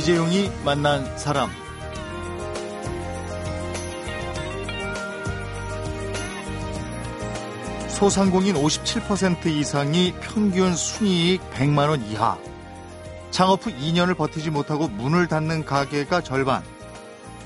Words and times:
이재용이 0.00 0.50
만난 0.64 1.04
사람. 1.18 1.50
소상공인 7.88 8.54
57% 8.54 9.44
이상이 9.44 10.14
평균 10.22 10.74
순이익 10.74 11.42
100만 11.50 11.90
원 11.90 12.02
이하. 12.06 12.38
창업 13.30 13.66
후 13.66 13.70
2년을 13.70 14.16
버티지 14.16 14.48
못하고 14.48 14.88
문을 14.88 15.26
닫는 15.28 15.66
가게가 15.66 16.22
절반. 16.22 16.62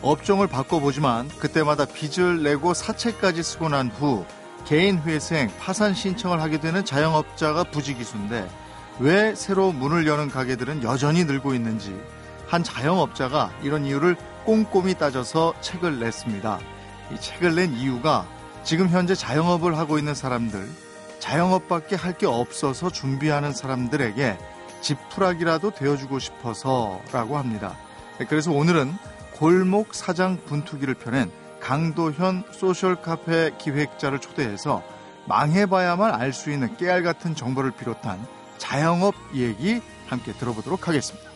업종을 0.00 0.46
바꿔보지만 0.46 1.28
그때마다 1.40 1.86
빚을 1.86 2.44
내고 2.44 2.72
사채까지 2.72 3.42
쓰고 3.42 3.68
난 3.70 3.88
후 3.88 4.24
개인 4.64 5.00
회생, 5.00 5.50
파산 5.58 5.92
신청을 5.92 6.40
하게 6.40 6.60
되는 6.60 6.84
자영업자가 6.84 7.64
부지기수인데 7.64 8.48
왜 9.00 9.34
새로 9.34 9.72
문을 9.72 10.06
여는 10.06 10.28
가게들은 10.28 10.84
여전히 10.84 11.24
늘고 11.24 11.52
있는지 11.52 12.00
한 12.46 12.62
자영업자가 12.62 13.52
이런 13.62 13.84
이유를 13.84 14.16
꼼꼼히 14.44 14.94
따져서 14.94 15.54
책을 15.60 15.98
냈습니다. 16.00 16.58
이 17.12 17.20
책을 17.20 17.54
낸 17.54 17.72
이유가 17.74 18.26
지금 18.62 18.88
현재 18.88 19.14
자영업을 19.14 19.76
하고 19.76 19.98
있는 19.98 20.14
사람들, 20.14 20.68
자영업밖에 21.18 21.96
할 21.96 22.14
게 22.18 22.26
없어서 22.26 22.90
준비하는 22.90 23.52
사람들에게 23.52 24.38
지푸라기라도 24.80 25.70
되어주고 25.70 26.18
싶어서라고 26.18 27.38
합니다. 27.38 27.76
그래서 28.28 28.52
오늘은 28.52 28.94
골목 29.34 29.94
사장 29.94 30.38
분투기를 30.44 30.94
펴낸 30.94 31.30
강도현 31.60 32.44
소셜 32.52 32.96
카페 33.00 33.50
기획자를 33.58 34.20
초대해서 34.20 34.82
망해봐야만 35.26 36.14
알 36.14 36.32
수 36.32 36.50
있는 36.50 36.76
깨알 36.76 37.02
같은 37.02 37.34
정보를 37.34 37.70
비롯한 37.70 38.24
자영업 38.58 39.14
얘기 39.34 39.80
함께 40.06 40.32
들어보도록 40.32 40.86
하겠습니다. 40.86 41.33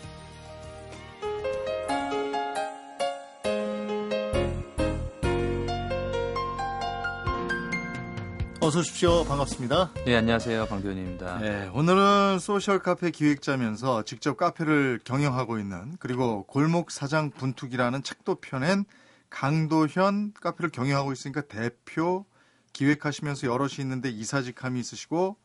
어서 8.68 8.80
오십시오. 8.80 9.24
반갑습니다. 9.24 9.94
네, 10.04 10.14
안녕하세요. 10.14 10.66
방변입니다. 10.66 11.38
네, 11.38 11.70
오늘은 11.72 12.38
소셜 12.38 12.80
카페 12.80 13.10
기획자면서 13.10 14.02
직접 14.02 14.36
카페를 14.36 15.00
경영하고 15.04 15.58
있는 15.58 15.96
그리고 15.98 16.42
골목 16.42 16.90
사장 16.90 17.30
분투기라는 17.30 18.02
책도 18.02 18.42
펴낸 18.42 18.84
강도현 19.30 20.34
카페를 20.34 20.68
경영하고 20.68 21.12
있으니까 21.12 21.40
대표 21.40 22.26
기획하시면서 22.74 23.46
여럿이 23.46 23.76
있는데 23.80 24.10
이사직함이 24.10 24.78
있으시고 24.80 25.38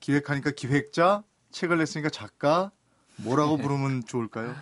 기획하니까 0.00 0.50
기획자, 0.50 1.22
책을 1.52 1.78
냈으니까 1.78 2.10
작가 2.10 2.72
뭐라고 3.18 3.56
네. 3.56 3.62
부르면 3.62 4.02
좋을까요? 4.04 4.56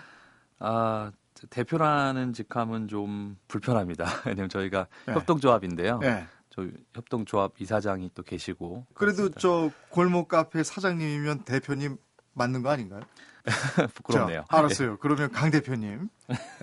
아, 0.59 1.13
대표라는 1.49 2.35
직함은 2.35 2.89
좀 2.89 3.39
불편합니다. 3.49 4.05
왜냐면 4.27 4.51
저희가 4.51 4.87
네. 5.07 5.15
협동조합인데요. 5.15 6.01
네. 6.01 6.27
저 6.57 6.67
협동조합 6.95 7.53
이사장이 7.61 8.11
또 8.15 8.23
계시고. 8.23 8.87
그래도 8.95 9.29
그렇습니다. 9.29 9.41
저 9.41 9.71
골목 9.91 10.29
카페 10.29 10.63
사장님이면 10.65 11.45
대표님 11.45 11.99
맞는 12.33 12.63
거 12.63 12.71
아닌가요? 12.71 13.03
부끄럽네요. 13.95 14.45
자, 14.51 14.59
알았어요. 14.59 14.91
네. 14.93 14.97
그러면 15.01 15.31
강 15.31 15.51
대표님, 15.53 16.09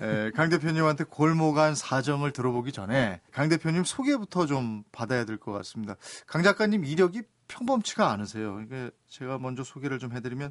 에, 0.00 0.30
강 0.32 0.50
대표님한테 0.50 1.04
골목안 1.04 1.74
사정을 1.74 2.32
들어보기 2.32 2.72
전에 2.72 3.20
강 3.32 3.48
대표님 3.48 3.84
소개부터 3.84 4.44
좀 4.46 4.82
받아야 4.92 5.24
될 5.24 5.38
것 5.38 5.52
같습니다. 5.52 5.96
강 6.26 6.42
작가님 6.42 6.84
이력이 6.84 7.22
평범치가 7.48 8.10
않으세요. 8.10 8.52
그러니까 8.54 8.90
제가 9.08 9.38
먼저 9.38 9.64
소개를 9.64 9.98
좀 9.98 10.12
해드리면 10.12 10.50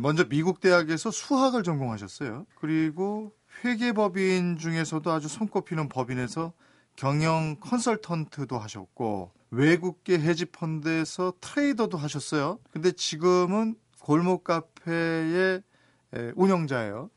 먼저 0.00 0.24
미국 0.28 0.60
대학에서 0.60 1.10
수학을 1.10 1.62
전공하셨어요. 1.62 2.46
그리고 2.56 3.32
회계법인 3.64 4.58
중에서도 4.58 5.10
아주 5.10 5.28
손꼽히는 5.28 5.88
법인에서 5.88 6.52
경영 6.96 7.56
컨설턴트도 7.60 8.58
하셨고 8.58 9.30
외국계 9.50 10.18
헤지펀드에서 10.18 11.34
트레이더도 11.40 11.98
하셨어요. 11.98 12.58
근데 12.70 12.92
지금은 12.92 13.76
골목 14.00 14.44
카페의 14.44 15.62
운영자예요. 16.34 17.10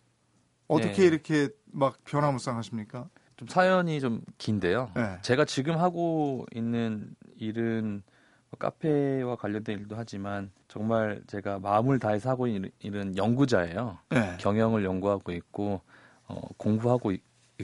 어떻게 0.67 0.93
네. 0.93 1.03
이렇게 1.05 1.49
막 1.65 2.03
변화무쌍하십니까? 2.03 3.09
좀 3.37 3.47
사연이 3.47 3.99
좀 3.99 4.21
긴데요. 4.37 4.91
네. 4.95 5.17
제가 5.21 5.45
지금 5.45 5.77
하고 5.77 6.45
있는 6.53 7.15
일은 7.37 8.03
뭐 8.49 8.57
카페와 8.59 9.37
관련된 9.37 9.79
일도 9.79 9.95
하지만 9.95 10.51
정말 10.67 11.21
제가 11.27 11.59
마음을 11.59 11.99
다해서 11.99 12.29
하고 12.29 12.47
있는 12.47 12.69
일은 12.79 13.15
연구자예요. 13.17 13.97
네. 14.09 14.37
경영을 14.39 14.83
연구하고 14.83 15.31
있고 15.31 15.81
어, 16.27 16.41
공부하고 16.57 17.11
있, 17.11 17.21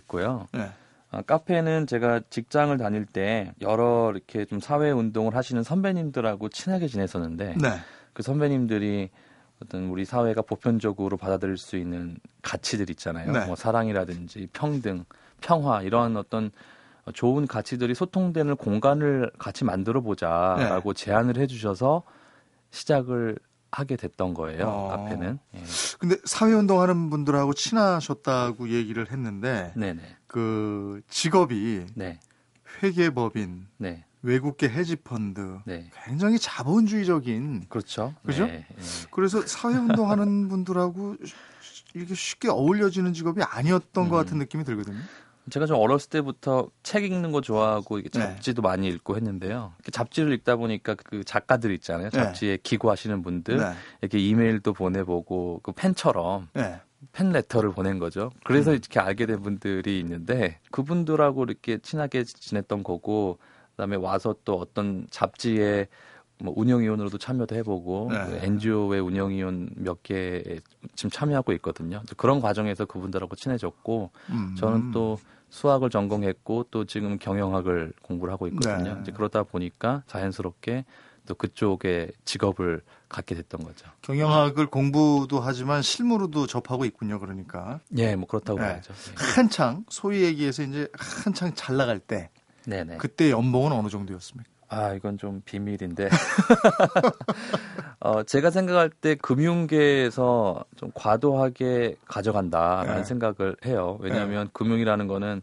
고요 0.08 0.48
네. 0.54 0.70
아, 1.12 1.22
카페는 1.22 1.88
제가 1.88 2.22
직장을 2.30 2.76
다닐 2.78 3.06
때 3.06 3.54
여러 3.62 4.12
이렇게 4.12 4.46
좀 4.46 4.60
사회 4.60 4.92
운동을 4.92 5.36
하시는 5.36 5.62
선배님들하고 5.64 6.50
친하게 6.50 6.88
지냈었는데 6.88 7.56
네. 7.62 7.70
그 8.14 8.24
선배님들이 8.24 9.10
어떤 9.62 9.86
우리 9.86 10.04
사회가 10.04 10.42
보편적으로 10.42 11.18
받아들일 11.18 11.58
수 11.58 11.78
있는 11.78 12.18
가치들 12.42 12.90
있잖아요. 12.92 13.32
네. 13.32 13.46
뭐 13.46 13.56
사랑이라든지 13.56 14.50
평등, 14.52 15.06
평화 15.42 15.82
이런 15.82 16.18
어떤 16.18 16.52
좋은 17.14 17.48
가치들이 17.48 17.94
소통되는 17.94 18.56
공간을 18.58 19.32
같이 19.38 19.64
만들어 19.64 20.02
보자라고 20.02 20.94
네. 20.94 21.06
제안을 21.06 21.38
해주셔서 21.38 22.04
시작을 22.72 23.38
하게 23.72 23.96
됐던 23.96 24.34
거예요. 24.34 24.68
어. 24.68 24.88
카페는. 24.90 25.40
예. 25.56 25.64
근데 26.00 26.16
사회 26.24 26.54
운동하는 26.54 27.10
분들하고 27.10 27.54
친하셨다고 27.54 28.70
얘기를 28.70 29.12
했는데 29.12 29.74
네네. 29.76 30.02
그 30.36 31.00
직업이 31.08 31.86
네. 31.94 32.20
회계법인, 32.84 33.68
네. 33.78 34.04
외국계 34.22 34.68
헤지펀드, 34.68 35.60
네. 35.64 35.90
굉장히 36.04 36.38
자본주의적인 36.38 37.68
그렇죠. 37.70 38.14
그죠? 38.26 38.46
네, 38.46 38.66
네. 38.68 38.84
그래서 39.12 39.40
사회 39.48 39.76
운동하는 39.76 40.50
분들하고 40.50 41.16
이렇게 41.94 42.14
쉽게 42.14 42.50
어울려지는 42.50 43.14
직업이 43.14 43.42
아니었던 43.44 44.04
음. 44.04 44.10
것 44.10 44.18
같은 44.18 44.38
느낌이 44.38 44.66
들거든요. 44.66 45.00
제가 45.50 45.68
좀 45.68 45.78
어렸을 45.78 46.10
때부터 46.10 46.70
책 46.84 47.06
읽는 47.06 47.32
거 47.32 47.40
좋아하고 47.40 48.00
이게 48.00 48.10
네. 48.10 48.20
잡지도 48.20 48.62
네. 48.62 48.68
많이 48.68 48.90
읽고 48.90 49.16
했는데요. 49.16 49.72
잡지를 49.90 50.34
읽다 50.34 50.58
보니까 50.58 50.96
그 50.96 51.24
작가들 51.24 51.72
있잖아요. 51.76 52.10
네. 52.10 52.18
잡지에 52.18 52.58
네. 52.58 52.58
기고하시는 52.62 53.22
분들 53.22 53.58
네. 53.58 53.72
이렇게 54.02 54.20
이메일도 54.20 54.74
보내보고 54.74 55.62
그 55.64 55.72
팬처럼 55.72 56.50
네. 56.54 56.82
팬 57.12 57.32
레터를 57.32 57.72
보낸 57.72 58.00
거죠. 58.00 58.32
그래서 58.44 58.72
음. 58.72 58.76
이렇게 58.76 59.00
알게 59.00 59.26
된 59.26 59.42
분들이 59.42 60.00
있는데 60.00 60.60
그분들하고 60.72 61.44
이렇게 61.44 61.78
친하게 61.78 62.24
지냈던 62.24 62.84
거고 62.84 63.38
그다음에 63.72 63.96
와서 63.96 64.36
또 64.46 64.58
어떤 64.60 65.06
잡지에 65.10 65.88
뭐 66.40 66.54
운영위원으로도 66.58 67.18
참여도 67.18 67.56
해보고 67.56 68.10
네. 68.12 68.26
그 68.26 68.46
NGO의 68.46 69.00
운영위원 69.02 69.70
몇 69.76 70.04
개 70.04 70.44
지금 70.96 71.10
참여하고 71.10 71.54
있거든요. 71.54 72.02
그런 72.18 72.42
과정에서 72.42 72.86
그분들하고 72.86 73.36
친해졌고 73.36 74.12
음. 74.32 74.56
저는 74.58 74.92
또 74.92 75.18
수학을 75.50 75.90
전공했고 75.90 76.66
또 76.72 76.84
지금 76.86 77.18
경영학을 77.18 77.94
공부를 78.02 78.34
하고 78.34 78.48
있거든요. 78.48 78.96
네. 78.96 79.02
이제 79.02 79.12
그러다 79.14 79.44
보니까 79.44 80.04
자연스럽게 80.08 80.84
또 81.26 81.36
그쪽에 81.36 82.12
직업을 82.24 82.82
갖게 83.10 83.36
됐던 83.36 83.64
거죠. 83.64 83.88
경영학을 84.02 84.68
공부도 84.68 85.40
하지만 85.40 85.82
실무로도 85.82 86.48
접하고 86.48 86.86
있군요. 86.86 87.20
그러니까. 87.20 87.80
예, 87.98 88.16
뭐 88.16 88.28
그렇다고 88.28 88.60
네. 88.60 88.66
봐야죠. 88.68 88.94
네. 88.94 89.14
한창 89.36 89.86
소위 89.90 90.24
얘기해서 90.24 90.64
이제 90.64 90.88
한창 90.94 91.54
잘 91.56 91.78
나갈 91.78 92.00
때 92.00 92.30
네네. 92.66 92.98
그때 92.98 93.32
연봉은 93.32 93.72
어느 93.72 93.90
정도였습니까? 93.90 94.50
아, 94.68 94.94
이건 94.94 95.18
좀 95.18 95.42
비밀인데. 95.46 96.10
어, 98.00 98.24
제가 98.24 98.50
생각할 98.50 98.90
때 98.90 99.16
금융계에서 99.16 100.66
좀 100.76 100.92
과도하게 100.94 101.96
가져간다라는 102.06 102.96
네. 102.98 103.04
생각을 103.04 103.56
해요. 103.66 103.98
왜냐하면 104.02 104.46
네. 104.46 104.50
금융이라는 104.54 105.08
거는 105.08 105.42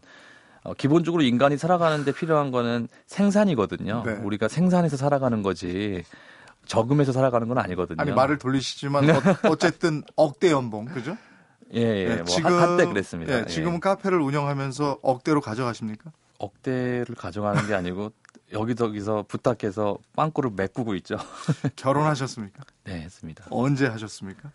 어, 0.63 0.73
기본적으로 0.73 1.23
인간이 1.23 1.57
살아가는데 1.57 2.13
필요한 2.13 2.51
거는 2.51 2.87
생산이거든요. 3.07 4.03
네. 4.05 4.13
우리가 4.13 4.47
생산해서 4.47 4.97
살아가는 4.97 5.43
거지. 5.43 6.03
저금해서 6.65 7.11
살아가는 7.11 7.47
건 7.47 7.57
아니거든요. 7.57 8.01
아니 8.01 8.11
말을 8.11 8.37
돌리시지만 8.37 9.09
어, 9.09 9.55
쨌든 9.57 10.03
억대 10.15 10.51
연봉 10.51 10.85
그죠? 10.85 11.17
예, 11.73 11.81
예. 11.81 12.05
네, 12.07 12.15
뭐 12.17 12.25
지금 12.25 12.57
한때 12.57 12.85
그랬습니다. 12.85 13.39
예, 13.39 13.45
지금은 13.45 13.75
예. 13.75 13.79
카페를 13.79 14.21
운영하면서 14.21 14.99
억대로 15.01 15.41
가져가십니까? 15.41 16.11
억대를 16.39 17.15
가져가는 17.15 17.65
게 17.67 17.73
아니고 17.73 18.11
여기저기서 18.51 19.25
부탁해서 19.27 19.97
빵꾸를 20.15 20.51
메꾸고 20.55 20.95
있죠. 20.95 21.17
결혼하셨습니까? 21.75 22.63
네, 22.85 23.01
했습니다. 23.01 23.45
언제 23.49 23.87
하셨습니까? 23.87 24.51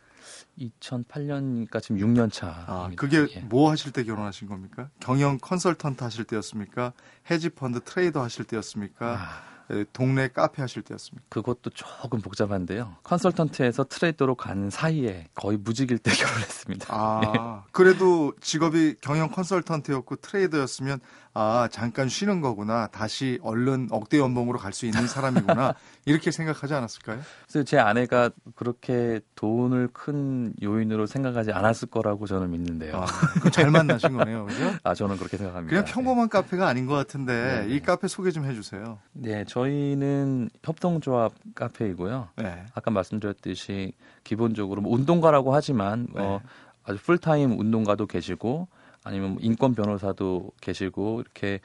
2008년이니까 0.59 1.83
지금 1.83 1.99
6년 1.99 2.33
차. 2.33 2.65
아, 2.67 2.91
그게 2.97 3.27
예. 3.37 3.41
뭐 3.41 3.71
하실 3.71 3.93
때 3.93 4.05
결혼하신 4.05 4.49
겁니까? 4.49 4.91
경영 5.01 5.39
컨설턴트 5.39 6.03
하실 6.03 6.25
때였습니까? 6.25 6.93
헤지펀드 7.31 7.81
트레이더 7.85 8.23
하실 8.23 8.45
때였습니까? 8.45 9.19
아. 9.19 9.59
동네 9.93 10.29
카페 10.29 10.63
하실 10.63 10.83
때였습니까? 10.83 11.27
그것도 11.29 11.71
조금 11.71 12.21
복잡한데요. 12.21 12.97
컨설턴트에서 13.03 13.85
트레이더로 13.85 14.35
가는 14.35 14.71
사이에 14.71 15.29
거의 15.35 15.59
무직일 15.59 15.99
때 15.99 16.11
결혼했습니다. 16.17 16.87
아, 16.89 17.21
예. 17.25 17.69
그래도 17.73 18.33
직업이 18.41 18.95
경영 19.01 19.29
컨설턴트였고 19.29 20.17
트레이더였으면 20.17 21.01
아 21.41 21.69
잠깐 21.71 22.09
쉬는 22.09 22.41
거구나. 22.41 22.89
다시 22.89 23.39
얼른 23.43 23.89
억대 23.93 24.19
연봉으로 24.19 24.59
갈 24.59 24.73
수 24.73 24.87
있는 24.87 25.07
사람이구나. 25.07 25.75
이렇게 26.05 26.33
생각하지 26.33 26.75
않았을까요? 26.75 27.21
그래서 27.47 27.65
제 27.65 27.79
아내가 27.79 28.31
그렇게 28.57 29.21
돈을 29.37 29.89
큰 29.93 30.53
요인으로 30.61 31.07
생각하지 31.07 31.53
않았을 31.53 31.89
거라고 31.89 32.27
저는 32.27 32.51
믿는데요. 32.51 32.97
아, 32.97 33.51
잘 33.51 33.71
만나신 33.71 34.17
거네요, 34.17 34.47
그죠? 34.47 34.73
아 34.83 34.95
저는 34.95 35.17
그렇게 35.17 35.37
생각합니다. 35.37 35.71
그냥 35.71 35.85
평범한 35.85 36.29
네. 36.29 36.31
카페가 36.31 36.67
아닌 36.67 36.87
것 36.87 36.95
같은데 36.95 37.67
네. 37.67 37.75
이 37.75 37.81
카페 37.81 38.09
소개 38.09 38.33
좀 38.33 38.45
해주세요. 38.45 38.99
네, 39.13 39.45
저희는 39.45 40.51
협동조합 40.65 41.33
카페이고요. 41.55 42.31
네. 42.37 42.65
아까 42.75 42.91
말씀드렸듯이 42.91 43.93
기본적으로 44.25 44.83
뭐 44.83 44.93
운동가라고 44.93 45.55
하지만 45.55 46.09
네. 46.15 46.21
어, 46.21 46.41
아주 46.85 46.99
풀타임 47.01 47.59
운동가도 47.61 48.07
계시고 48.07 48.67
아니면 49.05 49.31
뭐 49.31 49.39
인권 49.41 49.75
변호사도 49.75 50.51
계시고 50.61 51.21
이렇게 51.21 51.61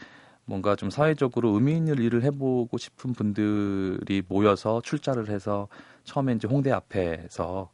뭔가 0.45 0.75
좀 0.75 0.89
사회적으로 0.89 1.51
의미 1.51 1.75
있는 1.75 1.97
일을 1.97 2.23
해보고 2.23 2.77
싶은 2.77 3.13
분들이 3.13 4.21
모여서 4.27 4.81
출자를 4.81 5.29
해서 5.29 5.67
처음에 6.03 6.33
이제 6.33 6.47
홍대 6.47 6.71
앞에서 6.71 7.69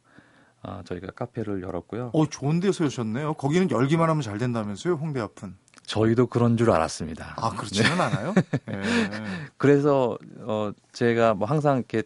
아, 0.62 0.82
저희가 0.84 1.12
카페를 1.12 1.62
열었고요. 1.62 2.10
어, 2.12 2.26
좋은 2.26 2.60
데서 2.60 2.84
여셨네요. 2.84 3.34
거기는 3.34 3.70
열기만 3.70 4.10
하면 4.10 4.22
잘 4.22 4.36
된다면서요, 4.36 4.94
홍대 4.94 5.18
앞은? 5.20 5.56
저희도 5.86 6.26
그런 6.26 6.56
줄 6.58 6.70
알았습니다. 6.70 7.34
아, 7.38 7.50
그렇지는 7.50 7.96
네. 7.96 8.02
않아요? 8.02 8.34
네. 8.66 8.80
그래서, 9.56 10.18
어, 10.40 10.70
제가 10.92 11.32
뭐 11.34 11.48
항상 11.48 11.78
이렇게 11.78 12.02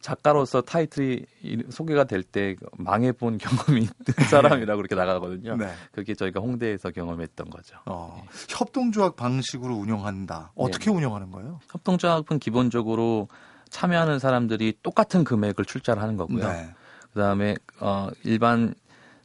작가로서 0.00 0.60
타이틀이 0.60 1.24
소개가 1.70 2.04
될 2.04 2.22
때 2.22 2.54
망해본 2.76 3.38
경험이 3.38 3.80
있는 3.80 3.92
사람이라고 4.30 4.76
그렇게 4.78 4.94
나가거든요. 4.94 5.56
네. 5.56 5.68
그게 5.92 6.14
저희가 6.14 6.40
홍대에서 6.40 6.90
경험했던 6.90 7.50
거죠. 7.50 7.76
어, 7.86 8.20
네. 8.22 8.28
협동조합 8.48 9.16
방식으로 9.16 9.74
운영한다. 9.74 10.52
어떻게 10.54 10.90
네. 10.90 10.96
운영하는 10.96 11.30
거예요? 11.30 11.60
협동조합은 11.70 12.38
기본적으로 12.38 13.28
참여하는 13.70 14.18
사람들이 14.18 14.78
똑같은 14.82 15.24
금액을 15.24 15.64
출자를 15.64 16.00
하는 16.02 16.16
거고요. 16.16 16.46
네. 16.48 16.68
그다음에 17.12 17.56
어, 17.80 18.08
일반 18.24 18.74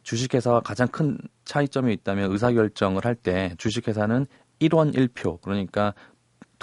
주식회사와 0.03 0.61
가장 0.61 0.87
큰 0.87 1.17
차이점이 1.45 1.93
있다면 1.93 2.31
의사결정을 2.31 3.05
할 3.05 3.15
때 3.15 3.53
주식회사는 3.57 4.25
1원 4.59 4.93
1표 4.95 5.41
그러니까 5.41 5.93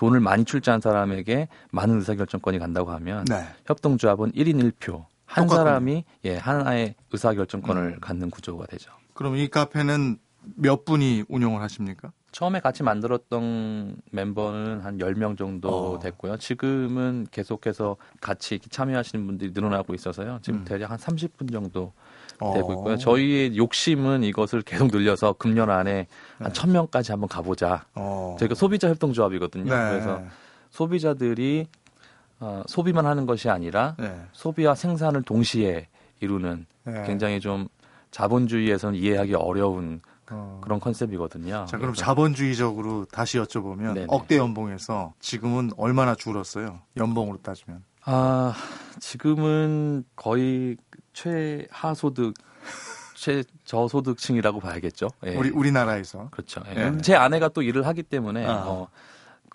돈을 0.01 0.21
많이 0.21 0.47
출자한 0.47 0.81
사람에게 0.81 1.49
많은 1.73 1.97
의사결정권이 1.99 2.59
간다고 2.59 2.91
하면 2.93 3.27
네. 3.27 3.45
협동조합은 3.67 4.33
1인 4.33 4.73
1표 4.73 5.05
한 5.27 5.45
똑같군요. 5.45 5.49
사람이 5.57 6.05
예 6.25 6.39
하나의 6.39 6.95
의사결정권을 7.13 7.83
음. 7.83 8.01
갖는 8.01 8.31
구조가 8.31 8.65
되죠. 8.69 8.91
그럼 9.13 9.37
이 9.37 9.49
카페는 9.49 10.17
몇 10.57 10.87
분이 10.87 11.25
운영을 11.29 11.61
하십니까? 11.61 12.13
처음에 12.33 12.61
같이 12.61 12.83
만들었던 12.83 13.97
멤버는 14.11 14.81
한 14.81 14.99
10명 14.99 15.37
정도 15.37 15.95
어. 15.95 15.99
됐고요. 15.99 16.37
지금은 16.37 17.27
계속해서 17.31 17.97
같이 18.21 18.59
참여하시는 18.59 19.27
분들이 19.27 19.51
늘어나고 19.53 19.95
있어서요. 19.95 20.39
지금 20.43 20.61
음. 20.61 20.65
대략 20.65 20.91
한 20.91 20.99
30분 20.99 21.53
정도 21.53 21.93
되고 22.39 22.73
있고요. 22.73 22.95
어. 22.95 22.97
저희의 22.97 23.57
욕심은 23.57 24.23
이것을 24.23 24.63
계속 24.63 24.89
늘려서 24.93 25.35
금년 25.35 25.71
안에 25.71 25.93
네. 25.93 26.07
한 26.39 26.53
1000명까지 26.53 27.11
한번 27.11 27.29
가보자. 27.29 27.85
어. 27.95 28.37
저희가 28.39 28.55
소비자 28.55 28.89
협동조합이거든요. 28.89 29.65
네. 29.65 29.91
그래서 29.91 30.23
소비자들이 30.71 31.67
어, 32.39 32.63
소비만 32.67 33.07
하는 33.07 33.27
것이 33.27 33.51
아니라 33.51 33.97
네. 33.99 34.19
소비와 34.33 34.75
생산을 34.75 35.23
동시에 35.23 35.89
이루는 36.21 36.67
네. 36.85 37.03
굉장히 37.07 37.41
좀 37.41 37.69
자본주의에서는 38.11 38.99
이해하기 38.99 39.35
어려운 39.35 40.01
어. 40.31 40.61
그런 40.63 40.81
컨셉이거든요. 40.81 41.67
자, 41.69 41.79
그럼 41.79 41.95
자본주의적으로 41.95 43.05
다시 43.07 43.39
여쭤보면 43.39 43.95
네네. 43.95 44.07
억대 44.09 44.37
연봉에서 44.37 45.15
지금은 45.21 45.71
얼마나 45.77 46.15
줄었어요? 46.15 46.81
연봉으로 46.97 47.39
따지면. 47.43 47.85
아, 48.05 48.55
지금은 48.99 50.05
거의 50.17 50.77
최하소득 51.13 52.35
최저소득층이라고 53.17 54.61
봐야겠죠. 54.61 55.09
예. 55.27 55.37
우리 55.37 55.51
우리나라에서 55.51 56.29
그렇죠. 56.31 56.63
예. 56.75 56.81
예. 56.81 56.99
제 57.03 57.15
아내가 57.15 57.49
또 57.49 57.61
일을 57.61 57.87
하기 57.87 58.03
때문에 58.03 58.47
아. 58.47 58.65
어, 58.67 58.89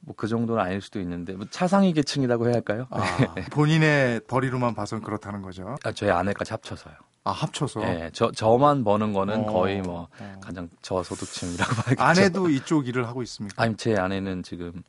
뭐그 0.01 0.27
정도는 0.27 0.62
아닐 0.62 0.81
수도 0.81 1.00
있는데 1.00 1.33
뭐 1.33 1.48
차상위 1.50 1.94
계층이라고 1.94 2.45
해야 2.45 2.54
할까요? 2.54 2.86
아, 2.92 3.33
네. 3.33 3.45
본인의 3.45 4.22
벌이로만 4.27 4.75
봐선 4.75 5.01
그렇다는 5.01 5.42
거죠. 5.42 5.75
아, 5.83 5.92
저희 5.92 6.12
아내까지 6.12 6.54
합쳐서요. 6.54 6.94
아 7.25 7.31
합쳐서. 7.31 7.80
네, 7.81 8.10
저 8.13 8.31
저만 8.31 8.83
버는 8.83 9.12
거는 9.12 9.42
어, 9.42 9.51
거의 9.51 9.81
뭐 9.81 10.07
어. 10.19 10.36
가장 10.42 10.69
저소득층이라고 10.83 11.74
봐야겠죠. 11.98 12.04
아내도 12.04 12.50
이쪽 12.50 12.88
일을 12.88 13.07
하고 13.07 13.24
있습니까? 13.24 13.62
아니 13.62 13.75
제 13.75 13.95
아내는 13.95 14.44
지금 14.44 14.83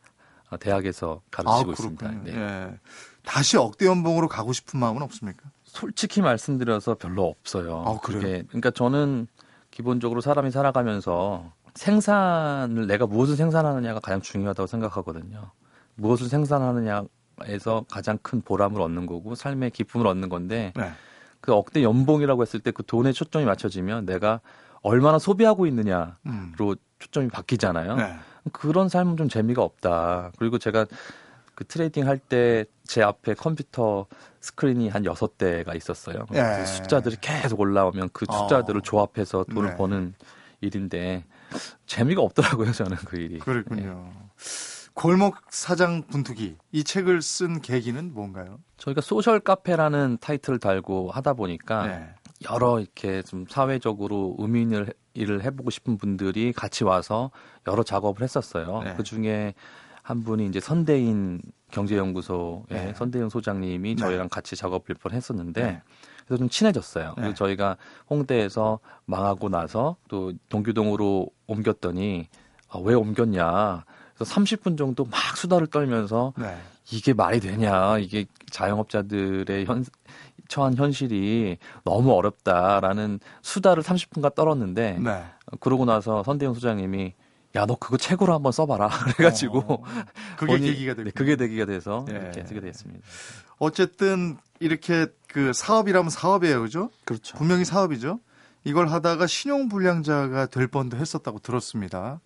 대학에서 0.61 1.23
가르치고 1.31 1.71
아, 1.71 1.73
있습니다. 1.73 2.11
네. 2.25 2.37
예. 2.37 2.79
다시 3.25 3.56
억대 3.56 3.87
연봉으로 3.87 4.29
가고 4.29 4.53
싶은 4.53 4.79
마음은 4.79 5.03
없습니까? 5.03 5.50
솔직히 5.65 6.21
말씀드려서 6.21 6.94
별로 6.94 7.25
없어요. 7.25 7.83
아, 7.87 7.99
그래요? 8.00 8.43
그러니까 8.49 8.71
저는 8.71 9.27
기본적으로 9.71 10.21
사람이 10.21 10.50
살아가면서 10.50 11.53
생산을 11.75 12.87
내가 12.87 13.06
무엇을 13.06 13.37
생산하느냐가 13.37 14.00
가장 14.00 14.21
중요하다고 14.21 14.67
생각하거든요. 14.67 15.50
무엇을 15.97 16.29
생산하느냐에서 16.29 17.87
가장 17.91 18.19
큰 18.23 18.43
보람을 18.43 18.81
얻는 18.81 19.06
거고 19.06 19.35
삶의 19.35 19.71
기쁨을 19.71 20.06
얻는 20.06 20.29
건데 20.29 20.73
네. 20.77 20.93
그 21.41 21.53
억대 21.53 21.83
연봉이라고 21.83 22.43
했을 22.43 22.61
때 22.61 22.71
그 22.71 22.83
돈에 22.85 23.12
초점이 23.12 23.44
맞춰지면 23.44 24.06
내가 24.06 24.41
얼마나 24.83 25.19
소비하고 25.19 25.67
있느냐로 25.67 26.12
음. 26.27 26.55
초점이 26.99 27.29
바뀌잖아요. 27.29 27.97
네. 27.97 28.15
그런 28.53 28.88
삶은 28.88 29.17
좀 29.17 29.29
재미가 29.29 29.62
없다. 29.62 30.31
그리고 30.38 30.59
제가 30.59 30.87
그 31.55 31.65
trading 31.65 32.06
할 32.06 32.19
때 32.19 32.65
제 32.87 33.03
앞에 33.03 33.35
컴퓨터 33.35 34.06
스크린이 34.41 34.88
한 34.88 35.05
여섯 35.05 35.37
대가 35.38 35.75
있었어요. 35.75 36.25
예. 36.35 36.59
그 36.61 36.67
숫자들이 36.67 37.17
계속 37.21 37.59
올라오면 37.59 38.11
그 38.12 38.25
숫자들을 38.31 38.79
어. 38.79 38.83
조합해서 38.83 39.44
돈을 39.53 39.71
네. 39.71 39.77
버는 39.77 40.15
일인데 40.61 41.25
재미가 41.87 42.23
없더라고요, 42.23 42.71
저는 42.71 42.97
그 42.99 43.16
일이. 43.16 43.40
그렇군요. 43.40 44.09
예. 44.09 44.37
골목 44.97 45.37
사장 45.50 46.03
분투기 46.07 46.57
이 46.73 46.83
책을 46.83 47.21
쓴 47.21 47.61
계기는 47.61 48.15
뭔가요? 48.15 48.59
저희가 48.79 49.03
social 49.02 49.40
카페라는 49.41 50.17
타이틀을 50.23 50.59
달고 50.59 51.11
하다 51.11 51.35
보니까 51.35 51.87
네. 51.87 52.15
여러 52.50 52.81
이렇게 52.81 53.21
좀 53.21 53.45
사회적으로 53.47 54.35
의미 54.38 54.62
있는 54.62 54.87
일을 55.12 55.45
해보고 55.45 55.69
싶은 55.69 55.99
분들이 55.99 56.50
같이 56.55 56.83
와서 56.83 57.31
여러 57.67 57.83
작업을 57.83 58.23
했었어요. 58.23 58.83
네. 58.85 58.95
그 58.97 59.03
중에 59.03 59.53
한 60.03 60.25
분이 60.25 60.47
이제 60.47 60.61
선대인 60.61 61.43
경제연구소의 61.73 62.65
네. 62.71 62.95
선대인 62.95 63.29
소장님이 63.29 63.97
네. 63.97 64.00
저희랑 64.00 64.31
같이 64.31 64.57
작업을 64.57 64.95
번 64.95 65.12
했었는데 65.12 65.62
네. 65.62 65.83
그래서 66.25 66.38
좀 66.38 66.49
친해졌어요. 66.49 67.12
그래서 67.17 67.29
네. 67.29 67.35
저희가 67.35 67.76
홍대에서 68.09 68.79
망하고 69.05 69.50
나서 69.50 69.97
또 70.09 70.33
동규동으로 70.49 71.29
옮겼더니 71.47 72.29
아, 72.71 72.79
왜 72.79 72.95
옮겼냐. 72.95 73.85
그래서 74.16 74.35
30분 74.35 74.78
정도 74.78 75.04
막 75.04 75.37
수다를 75.37 75.66
떨면서 75.66 76.32
네. 76.37 76.56
이게 76.90 77.12
말이 77.12 77.40
되냐. 77.40 77.99
이게 77.99 78.26
자영업자들의 78.50 79.66
현, 79.66 79.85
처한 80.49 80.75
현실이 80.76 81.58
너무 81.85 82.12
어렵다라는 82.12 83.20
수다를 83.42 83.82
30분간 83.82 84.35
떨었는데 84.35 84.99
네. 85.00 85.25
그러고 85.61 85.85
나서 85.85 86.23
선대영 86.23 86.54
소장님이 86.54 87.14
야, 87.56 87.64
너 87.64 87.76
그거 87.76 87.96
책으로 87.96 88.35
한번 88.35 88.52
써봐라. 88.52 88.88
그래가지고. 89.16 89.58
어, 89.66 89.82
그게 90.37 90.52
본인, 90.52 90.73
계기가 90.73 90.94
됐 90.94 91.04
네, 91.04 91.11
그게 91.11 91.37
계기가 91.37 91.64
돼서 91.64 92.04
예. 92.11 92.14
이렇게 92.14 92.44
쓰게 92.44 92.61
됐습니다. 92.61 93.06
어쨌든 93.58 94.37
이렇게 94.61 95.06
그 95.26 95.52
사업이라면 95.54 96.11
사업이에요. 96.11 96.61
그죠? 96.62 96.90
그렇죠. 97.06 97.37
분명히 97.38 97.64
사업이죠. 97.64 98.20
이걸 98.64 98.88
하다가 98.88 99.26
신용 99.26 99.68
불량자가 99.68 100.46
될 100.46 100.66
뻔도 100.66 100.96
했었다고 100.99 101.38
들었습니다. 101.38 102.20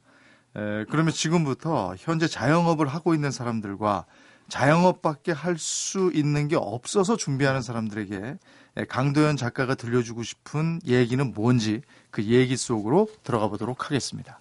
에, 0.57 0.85
그러면 0.91 1.13
지금부터 1.13 1.95
현재 1.99 2.27
자영업을 2.27 2.87
하고 2.89 3.15
있는 3.15 3.31
사람들과 3.31 4.07
자영업밖에 4.49 5.31
할 5.33 5.57
수 5.59 6.11
있는 6.13 6.49
게 6.49 6.57
없어서 6.57 7.17
준비하는 7.17 7.63
사람들에게 7.63 8.39
강도현 8.89 9.37
작가가 9.37 9.75
들려주고 9.77 10.23
싶은 10.25 10.81
얘기는 10.87 11.33
뭔지 11.35 11.83
그 12.11 12.25
얘기 12.25 12.57
속으로 12.57 13.09
들어가 13.23 13.49
보도록 13.49 13.87
하겠습니다. 13.87 14.41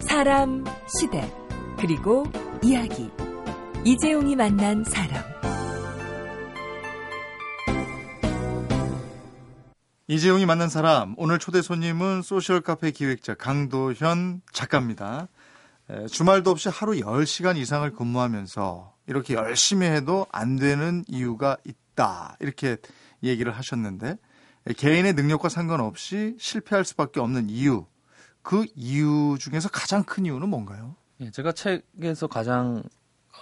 사람, 0.00 0.64
시대, 0.98 1.30
그리고 1.78 2.24
이야기. 2.62 3.10
이재용이 3.84 4.34
만난 4.34 4.82
사람. 4.84 5.35
이재용이 10.08 10.46
만난 10.46 10.68
사람. 10.68 11.14
오늘 11.16 11.40
초대 11.40 11.60
손님은 11.60 12.22
소셜 12.22 12.60
카페 12.60 12.92
기획자 12.92 13.34
강도현 13.34 14.40
작가입니다. 14.52 15.26
주말도 16.08 16.50
없이 16.50 16.68
하루 16.68 16.92
10시간 16.92 17.56
이상을 17.56 17.90
근무하면서 17.90 18.94
이렇게 19.08 19.34
열심히 19.34 19.86
해도 19.88 20.24
안 20.30 20.54
되는 20.56 21.04
이유가 21.08 21.56
있다. 21.64 22.36
이렇게 22.38 22.76
얘기를 23.24 23.50
하셨는데 23.50 24.16
개인의 24.76 25.14
능력과 25.14 25.48
상관없이 25.48 26.36
실패할 26.38 26.84
수밖에 26.84 27.18
없는 27.18 27.50
이유. 27.50 27.86
그 28.42 28.64
이유 28.76 29.36
중에서 29.40 29.68
가장 29.70 30.04
큰 30.04 30.24
이유는 30.24 30.48
뭔가요? 30.48 30.94
예, 31.20 31.32
제가 31.32 31.50
책에서 31.50 32.28
가장 32.28 32.84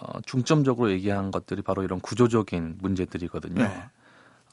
어, 0.00 0.20
중점적으로 0.22 0.90
얘기한 0.92 1.30
것들이 1.30 1.60
바로 1.60 1.82
이런 1.82 2.00
구조적인 2.00 2.78
문제들이거든요. 2.80 3.62
네. 3.62 3.84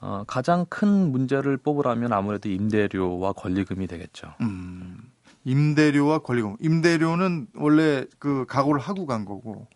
어, 0.01 0.23
가장 0.25 0.65
큰 0.67 1.11
문제를 1.11 1.57
뽑으라면 1.57 2.11
아무래도 2.11 2.49
임대료와 2.49 3.33
권리금이 3.33 3.85
되겠죠. 3.87 4.33
음, 4.41 4.97
임대료와 5.45 6.19
권리금. 6.19 6.57
임대료는 6.59 7.47
원래 7.55 8.05
그 8.17 8.45
각오를 8.47 8.81
하고 8.81 9.05
간 9.05 9.25
거고 9.25 9.67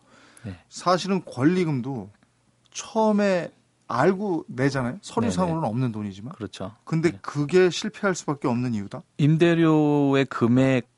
네. 0.44 0.58
사실은 0.68 1.24
권리금도 1.24 2.10
처음에 2.72 3.52
알고 3.88 4.46
내잖아요. 4.48 4.98
서류상으로는 5.00 5.62
네네. 5.62 5.68
없는 5.70 5.92
돈이지만. 5.92 6.32
그렇죠. 6.34 6.72
근데 6.84 7.12
네. 7.12 7.18
그게 7.22 7.70
실패할 7.70 8.16
수밖에 8.16 8.48
없는 8.48 8.74
이유다. 8.74 9.02
임대료의 9.18 10.24
금액 10.24 10.88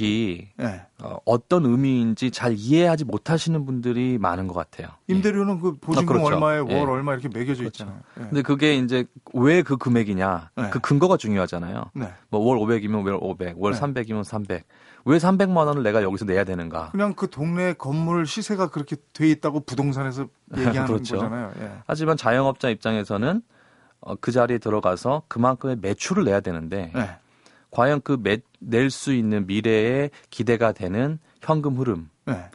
이 0.00 0.48
네. 0.56 0.82
어, 1.02 1.48
떤 1.48 1.66
의미인지 1.66 2.30
잘 2.30 2.54
이해하지 2.56 3.04
못하시는 3.04 3.64
분들이 3.66 4.18
많은 4.18 4.46
것 4.46 4.54
같아요. 4.54 4.88
임대료는 5.08 5.60
그 5.60 5.72
보증금 5.78 6.16
아, 6.16 6.18
그렇죠. 6.18 6.34
얼마에 6.34 6.58
월 6.58 6.70
예. 6.70 6.80
얼마 6.80 7.12
이렇게 7.12 7.28
매겨져 7.28 7.60
그렇죠. 7.60 7.84
있잖아요. 7.84 8.00
예. 8.18 8.22
근데 8.22 8.42
그게 8.42 8.76
이제 8.76 9.04
왜 9.34 9.62
그 9.62 9.76
금액이냐 9.76 10.50
네. 10.56 10.70
그 10.70 10.78
근거가 10.80 11.16
중요하잖아요. 11.16 11.90
네. 11.94 12.12
뭐월 12.30 12.58
500이면 12.58 13.04
월 13.06 13.18
500, 13.20 13.56
월 13.58 13.72
네. 13.72 13.80
300이면 13.80 14.24
300. 14.24 14.64
왜 15.06 15.18
300만 15.18 15.56
원을 15.66 15.82
내가 15.82 16.02
여기서 16.02 16.24
내야 16.24 16.44
되는가? 16.44 16.90
그냥 16.92 17.12
그 17.14 17.28
동네 17.28 17.74
건물 17.74 18.26
시세가 18.26 18.68
그렇게 18.70 18.96
돼 19.12 19.28
있다고 19.28 19.60
부동산에서 19.60 20.26
얘기하는 20.56 20.86
그렇죠. 20.86 21.16
거잖아요. 21.16 21.52
예. 21.60 21.70
하지만 21.86 22.16
자영업자 22.16 22.70
입장에서는 22.70 23.42
어, 24.00 24.14
그 24.16 24.32
자리에 24.32 24.58
들어가서 24.58 25.22
그만큼의 25.28 25.76
매출을 25.80 26.24
내야 26.24 26.40
되는데 26.40 26.90
네. 26.94 27.16
과연 27.74 28.00
그 28.02 28.16
낼 28.60 28.90
수 28.90 29.12
있는 29.12 29.46
미래에 29.46 30.10
기대가 30.30 30.72
되는 30.72 31.18
현금 31.42 31.76
흐름, 31.78 32.08
네. 32.24 32.50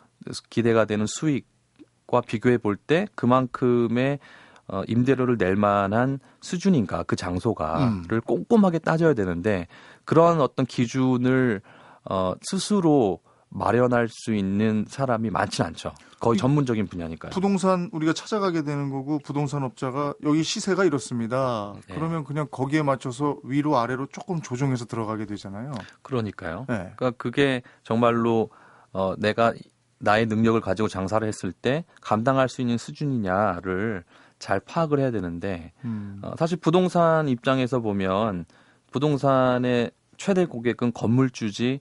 기대가 0.49 0.85
되는 0.85 1.05
수익과 1.07 2.21
비교해 2.25 2.57
볼 2.57 2.77
때 2.77 3.07
그만큼의 3.15 4.19
어, 4.67 4.83
임대료를 4.87 5.37
낼 5.37 5.55
만한 5.55 6.19
수준인가 6.41 7.03
그 7.03 7.15
장소가를 7.15 8.11
음. 8.11 8.21
꼼꼼하게 8.25 8.79
따져야 8.79 9.13
되는데 9.13 9.67
그런 10.05 10.41
어떤 10.41 10.65
기준을 10.65 11.61
어, 12.05 12.33
스스로 12.43 13.19
마련할 13.49 14.07
수 14.09 14.33
있는 14.33 14.85
사람이 14.87 15.29
많지는 15.31 15.69
않죠. 15.69 15.93
거의 16.19 16.37
전문적인 16.37 16.87
분야니까요. 16.87 17.31
부동산 17.31 17.89
우리가 17.91 18.13
찾아가게 18.13 18.63
되는 18.63 18.89
거고 18.89 19.19
부동산 19.19 19.63
업자가 19.63 20.13
여기 20.23 20.43
시세가 20.43 20.85
이렇습니다. 20.85 21.73
네. 21.87 21.95
그러면 21.95 22.23
그냥 22.23 22.47
거기에 22.51 22.83
맞춰서 22.83 23.37
위로 23.43 23.77
아래로 23.77 24.07
조금 24.07 24.41
조정해서 24.41 24.85
들어가게 24.85 25.25
되잖아요. 25.25 25.71
그러니까요. 26.01 26.65
네. 26.69 26.93
그러니까 26.95 27.11
그게 27.11 27.63
정말로 27.83 28.49
어, 28.91 29.15
내가 29.17 29.53
나의 29.99 30.27
능력을 30.27 30.59
가지고 30.61 30.87
장사를 30.87 31.27
했을 31.27 31.51
때 31.51 31.85
감당할 32.01 32.49
수 32.49 32.61
있는 32.61 32.77
수준이냐를 32.77 34.03
잘 34.37 34.59
파악을 34.59 34.99
해야 34.99 35.11
되는데 35.11 35.73
음. 35.83 36.19
어, 36.21 36.33
사실 36.37 36.57
부동산 36.57 37.27
입장에서 37.27 37.79
보면 37.79 38.45
부동산의 38.91 39.91
최대 40.17 40.45
고객은 40.45 40.93
건물주지 40.93 41.79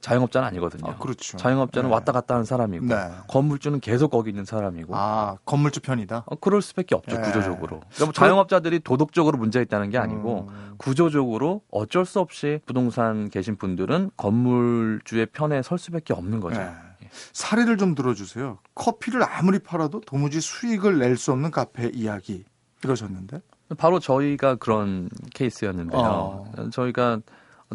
자영업자는 0.00 0.46
아니거든요. 0.48 0.90
아, 0.90 0.96
그렇죠. 0.96 1.36
자영업자는 1.36 1.88
네. 1.88 1.94
왔다 1.94 2.12
갔다 2.12 2.34
하는 2.34 2.44
사람이고 2.44 2.86
네. 2.86 2.94
건물주는 3.28 3.80
계속 3.80 4.10
거기 4.10 4.30
있는 4.30 4.44
사람이고. 4.44 4.94
아 4.96 5.38
건물주 5.44 5.80
편이다. 5.80 6.24
어, 6.26 6.36
그럴 6.36 6.62
수밖에 6.62 6.94
없죠 6.94 7.16
네. 7.16 7.22
구조적으로. 7.22 7.80
그러니까 7.80 8.04
뭐 8.04 8.12
자영업자들이 8.12 8.80
도덕적으로 8.80 9.38
문제 9.38 9.60
있다는 9.60 9.90
게 9.90 9.98
아니고 9.98 10.46
음. 10.50 10.74
구조적으로 10.78 11.62
어쩔 11.70 12.06
수 12.06 12.20
없이 12.20 12.60
부동산 12.66 13.28
계신 13.28 13.56
분들은 13.56 14.12
건물주의 14.16 15.26
편에 15.26 15.62
설 15.62 15.78
수밖에 15.78 16.12
없는 16.12 16.40
거죠. 16.40 16.60
네. 16.60 16.70
예. 17.02 17.08
사례를 17.32 17.76
좀 17.76 17.94
들어주세요. 17.94 18.58
커피를 18.74 19.22
아무리 19.24 19.58
팔아도 19.58 20.00
도무지 20.02 20.40
수익을 20.40 20.98
낼 20.98 21.16
수 21.16 21.32
없는 21.32 21.50
카페 21.50 21.88
이야기 21.92 22.44
이러셨는데. 22.84 23.40
바로 23.76 23.98
저희가 23.98 24.54
그런 24.54 25.10
케이스였는데요. 25.34 26.00
어. 26.00 26.70
저희가 26.72 27.20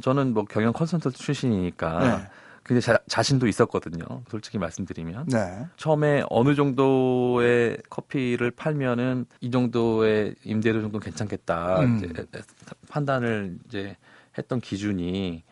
저는 0.01 0.33
뭐 0.33 0.45
경영 0.45 0.73
컨설턴트 0.73 1.17
출신이니까 1.17 1.99
네. 1.99 2.27
굉장히 2.65 2.81
자, 2.81 2.97
자신도 3.07 3.47
있었거든요. 3.47 4.05
솔직히 4.29 4.57
말씀드리면. 4.57 5.27
네. 5.27 5.65
처음에 5.75 6.23
어느 6.29 6.55
정도의 6.55 7.77
커피를 7.89 8.51
팔면은 8.51 9.25
이 9.41 9.51
정도의 9.51 10.35
임대료 10.43 10.81
정도 10.81 10.99
괜찮겠다. 10.99 11.81
음. 11.81 11.97
이제 11.97 12.25
판단을 12.89 13.57
이제 13.67 13.97
했던 14.37 14.61
기준이 14.61 15.43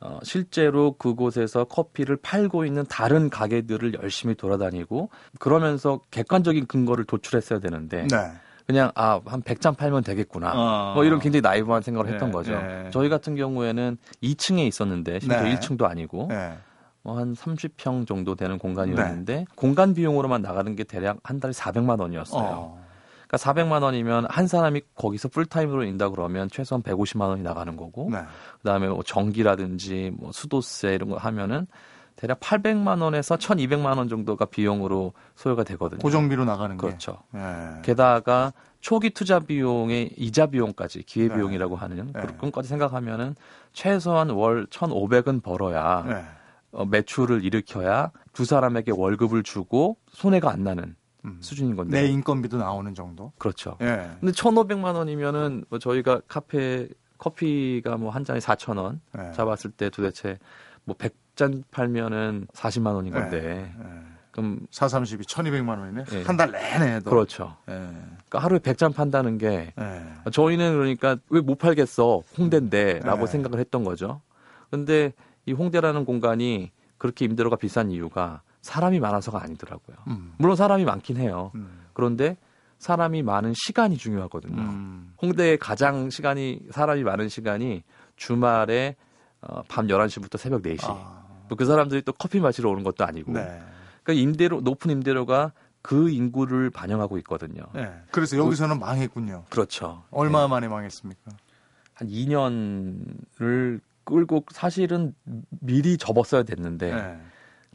어, 0.00 0.18
실제로 0.22 0.92
그곳에서 0.92 1.64
커피를 1.64 2.16
팔고 2.16 2.66
있는 2.66 2.84
다른 2.86 3.30
가게들을 3.30 3.94
열심히 3.94 4.34
돌아다니고 4.34 5.08
그러면서 5.38 6.00
객관적인 6.10 6.66
근거를 6.66 7.04
도출했어야 7.04 7.60
되는데 7.60 8.06
네. 8.08 8.32
그냥 8.66 8.90
아 8.94 9.20
한 9.26 9.42
100잔 9.42 9.76
팔면 9.76 10.02
되겠구나. 10.02 10.52
어. 10.54 10.94
뭐 10.94 11.04
이런 11.04 11.20
굉장히 11.20 11.40
나이브한 11.40 11.82
생각을 11.82 12.12
했던 12.12 12.30
네, 12.30 12.32
거죠. 12.32 12.52
네. 12.52 12.90
저희 12.92 13.08
같은 13.08 13.36
경우에는 13.36 13.96
2층에 14.22 14.66
있었는데 14.66 15.20
심지어 15.20 15.42
네. 15.42 15.54
1층도 15.54 15.84
아니고 15.84 16.26
네. 16.28 16.56
뭐한 17.02 17.34
30평 17.34 18.06
정도 18.06 18.34
되는 18.34 18.58
공간이었는데 18.58 19.36
네. 19.36 19.44
공간 19.54 19.94
비용으로만 19.94 20.42
나가는 20.42 20.74
게 20.74 20.82
대략 20.82 21.18
한 21.22 21.38
달에 21.38 21.52
400만 21.52 22.00
원이었어요. 22.00 22.42
어. 22.42 22.86
그러니까 23.28 23.52
400만 23.52 23.82
원이면 23.82 24.26
한 24.28 24.46
사람이 24.48 24.82
거기서 24.96 25.28
풀타임으로 25.28 25.84
인다 25.84 26.08
그러면 26.08 26.48
최소한 26.50 26.82
150만 26.82 27.28
원이 27.28 27.42
나가는 27.42 27.76
거고 27.76 28.08
네. 28.10 28.18
그다음에 28.58 28.88
뭐 28.88 29.02
전기라든지 29.04 30.12
뭐 30.16 30.32
수도세 30.32 30.94
이런 30.94 31.10
거 31.10 31.16
하면은 31.16 31.66
대략 32.16 32.40
800만 32.40 33.02
원에서 33.02 33.36
1,200만 33.36 33.98
원 33.98 34.08
정도가 34.08 34.46
비용으로 34.46 35.12
소요가 35.34 35.64
되거든요. 35.64 35.98
고정비로 36.00 36.44
나가는 36.46 36.76
그렇죠. 36.76 37.22
게. 37.32 37.38
네. 37.38 37.82
게다가 37.82 38.52
초기 38.80 39.10
투자 39.10 39.38
비용의 39.38 40.14
이자 40.16 40.46
비용까지 40.46 41.02
기회 41.02 41.28
네. 41.28 41.34
비용이라고 41.34 41.76
하는 41.76 42.10
네. 42.12 42.20
그것까지 42.22 42.68
생각하면은 42.68 43.34
최소한 43.72 44.30
월 44.30 44.66
1,500은 44.66 45.42
벌어야 45.42 46.04
네. 46.06 46.24
어, 46.72 46.84
매출을 46.86 47.44
일으켜야 47.44 48.10
두 48.32 48.44
사람에게 48.44 48.92
월급을 48.94 49.42
주고 49.42 49.98
손해가 50.10 50.50
안 50.50 50.64
나는 50.64 50.96
음. 51.26 51.38
수준인 51.40 51.76
건데. 51.76 52.00
내 52.02 52.08
인건비도 52.08 52.56
나오는 52.56 52.94
정도. 52.94 53.32
그렇죠. 53.38 53.76
예. 53.82 54.08
근데 54.20 54.32
1,500만 54.32 54.94
원이면은 54.94 55.64
뭐 55.68 55.78
저희가 55.78 56.20
카페 56.28 56.88
커피가 57.18 57.96
뭐 57.96 58.10
한 58.10 58.24
잔에 58.24 58.38
4,000원 58.38 59.00
예. 59.18 59.32
잡았을 59.32 59.70
때 59.72 59.90
도대체 59.90 60.38
뭐 60.84 60.94
100 60.96 61.14
잔 61.36 61.62
팔면은 61.70 62.46
40만 62.52 62.94
원인 62.94 63.12
건데. 63.12 63.40
네, 63.40 63.74
네. 63.78 64.00
그럼 64.32 64.60
4, 64.70 64.86
30이 64.86 65.22
1,200만 65.24 65.78
원이네. 65.78 66.04
네. 66.04 66.22
한달 66.24 66.50
내내 66.50 66.96
해도. 66.96 67.08
그렇죠. 67.10 67.56
네. 67.66 67.74
그러니까 68.28 68.38
하루에 68.40 68.58
100잔 68.58 68.94
판다는 68.94 69.38
게 69.38 69.72
네. 69.76 70.02
저희는 70.32 70.74
그러니까 70.76 71.16
왜 71.30 71.40
못 71.40 71.58
팔겠어? 71.58 72.22
홍대인데라고 72.36 73.24
네. 73.24 73.32
생각을 73.32 73.58
했던 73.60 73.84
거죠. 73.84 74.20
근데 74.70 75.12
이 75.46 75.52
홍대라는 75.52 76.04
공간이 76.04 76.70
그렇게 76.98 77.24
임대료가 77.24 77.56
비싼 77.56 77.90
이유가 77.90 78.42
사람이 78.62 78.98
많아서가 79.00 79.42
아니더라고요. 79.42 79.96
음. 80.08 80.32
물론 80.38 80.56
사람이 80.56 80.84
많긴 80.84 81.16
해요. 81.18 81.52
음. 81.54 81.84
그런데 81.92 82.36
사람이 82.78 83.22
많은 83.22 83.54
시간이 83.54 83.96
중요하거든요. 83.96 84.60
음. 84.60 85.14
홍대에 85.22 85.56
가장 85.56 86.10
시간이 86.10 86.60
사람이 86.72 87.04
많은 87.04 87.28
시간이 87.28 87.84
주말에 88.16 88.96
어, 89.40 89.62
밤 89.68 89.86
11시부터 89.86 90.36
새벽 90.36 90.62
4시. 90.62 90.84
아. 90.90 91.15
그 91.54 91.64
사람들이 91.64 92.02
또 92.02 92.12
커피 92.12 92.40
마시러 92.40 92.70
오는 92.70 92.82
것도 92.82 93.04
아니고. 93.04 93.32
네. 93.32 93.60
그러니까 94.02 94.22
임대료 94.22 94.60
높은 94.60 94.90
임대료가 94.90 95.52
그 95.82 96.10
인구를 96.10 96.70
반영하고 96.70 97.18
있거든요. 97.18 97.62
네. 97.72 97.92
그래서 98.10 98.36
여기서는 98.36 98.80
그, 98.80 98.84
망했군요. 98.84 99.44
그렇죠. 99.50 100.02
얼마 100.10 100.42
네. 100.42 100.48
만에 100.48 100.68
망했습니까? 100.68 101.30
한 101.94 102.08
2년을 102.08 103.80
끌고 104.04 104.44
사실은 104.50 105.14
미리 105.60 105.96
접었어야 105.96 106.42
됐는데 106.42 106.94
네. 106.94 107.18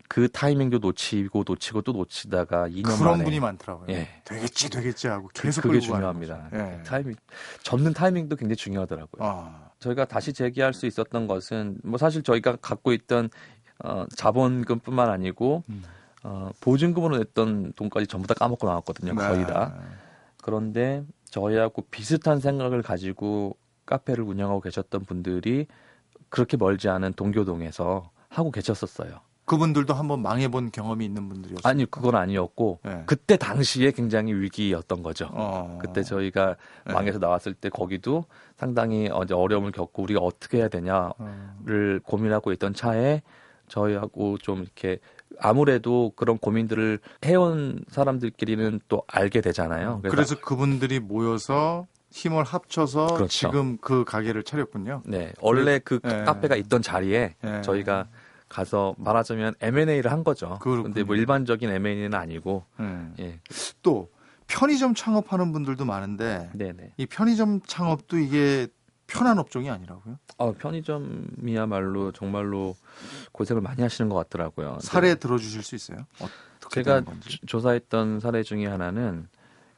그 0.08 0.28
타이밍도 0.30 0.80
놓치고 0.80 1.46
놓치고 1.48 1.84
또 1.84 1.94
놓치다가 1.94 2.68
2년 2.68 2.98
그런 2.98 3.12
만에 3.12 3.24
분이 3.24 3.40
많더라고요. 3.40 3.88
예. 3.92 4.10
되겠지 4.26 4.70
되겠지 4.70 5.08
하고 5.08 5.30
그, 5.34 5.44
계속 5.44 5.62
그게 5.62 5.80
중요합니다. 5.80 6.50
예. 6.54 6.84
타이밍 6.84 7.16
접는 7.64 7.94
타이밍도 7.94 8.36
굉장히 8.36 8.58
중요하더라고요. 8.58 9.26
아. 9.26 9.70
저희가 9.80 10.04
다시 10.04 10.34
재기할 10.34 10.74
수 10.74 10.86
있었던 10.86 11.28
것은 11.28 11.80
뭐 11.86 11.98
사실 11.98 12.24
저희가 12.24 12.58
갖고 12.58 12.92
있던 12.92 13.30
어, 13.84 14.06
자본금뿐만 14.16 15.10
아니고 15.10 15.64
음. 15.70 15.84
어, 16.24 16.52
보증금으로 16.62 17.18
냈던 17.18 17.74
돈까지 17.74 18.08
전부 18.08 18.28
다 18.28 18.34
까먹고 18.34 18.68
나왔거든요. 18.68 19.14
네. 19.14 19.28
거의 19.28 19.48
다. 19.48 19.74
그런데 20.44 21.04
저희하고 21.26 21.84
비슷한 21.90 22.40
생각을 22.40 22.82
가지고 22.82 23.56
카페를 23.86 24.24
운영하고 24.24 24.62
계셨던 24.62 25.06
분들이 25.06 25.68
그렇게 26.30 26.58
멀지 26.58 26.90
않은 26.90 27.14
동교동에서 27.14 28.10
하고 28.30 28.52
계셨었어요. 28.52 29.20
그분들도 29.46 29.94
한번 29.94 30.22
망해본 30.22 30.72
경험이 30.72 31.04
있는 31.04 31.28
분들이었어요. 31.28 31.70
아니 31.70 31.86
그건 31.86 32.16
아니었고 32.16 32.80
네. 32.84 33.04
그때 33.06 33.36
당시에 33.36 33.92
굉장히 33.92 34.34
위기였던 34.34 35.04
거죠. 35.04 35.30
어. 35.32 35.78
그때 35.82 36.04
저희가 36.04 36.56
네. 36.86 36.94
망해서 36.94 37.20
나왔을 37.20 37.54
때 37.54 37.68
거기도 37.68 38.26
상당히 38.56 39.10
어려움을 39.10 39.72
겪고 39.72 40.04
우리가 40.04 40.22
어떻게 40.22 40.60
해야 40.60 40.70
되냐를 40.70 42.00
어. 42.02 42.08
고민하고 42.08 42.54
있던 42.54 42.74
차에 42.74 43.24
저희하고 43.72 44.38
좀 44.38 44.62
이렇게 44.62 45.00
아무래도 45.40 46.12
그런 46.16 46.38
고민들을 46.38 47.00
해온 47.26 47.84
사람들끼리는 47.90 48.82
또 48.90 49.04
알게 49.08 49.42
되잖아요. 49.42 50.00
그래서, 50.02 50.16
그래서 50.16 50.40
그분들이 50.40 51.00
모여서 51.00 51.88
힘을 52.12 52.44
합쳐서 52.44 53.08
그렇죠. 53.08 53.28
지금 53.28 53.78
그 53.78 54.04
가게를 54.04 54.44
차렸군요. 54.44 55.04
네, 55.06 55.32
원래 55.40 55.80
그 55.80 56.00
네. 56.04 56.24
카페가 56.26 56.58
있던 56.58 56.82
자리에 56.82 57.36
네. 57.42 57.62
저희가 57.62 58.10
가서 58.50 58.94
말하자면 58.98 59.56
M&A를 59.62 60.12
한 60.12 60.26
거죠. 60.26 60.60
그런데 60.62 61.04
뭐 61.04 61.16
일반적인 61.16 61.70
M&A는 61.70 62.14
아니고. 62.14 62.66
음. 62.82 63.16
예. 63.20 63.40
또 63.82 64.10
편의점 64.48 64.94
창업하는 64.94 65.54
분들도 65.54 65.86
많은데 65.86 66.50
네네. 66.54 66.96
이 66.98 67.06
편의점 67.06 67.62
창업도 67.66 68.18
이게 68.18 68.68
편한 69.12 69.38
업종이 69.40 69.70
아니라고요? 69.70 70.18
어, 70.38 70.54
편의점이야말로 70.54 72.12
정말로 72.12 72.76
고생을 73.32 73.62
많이 73.62 73.82
하시는 73.82 74.10
것 74.10 74.16
같더라고요. 74.16 74.78
사례 74.82 75.16
들어주실 75.16 75.64
수 75.64 75.76
있어요? 75.76 76.06
제가 76.70 77.04
조사했던 77.46 78.20
사례 78.22 78.44
중에 78.44 78.66
하나는 78.68 79.28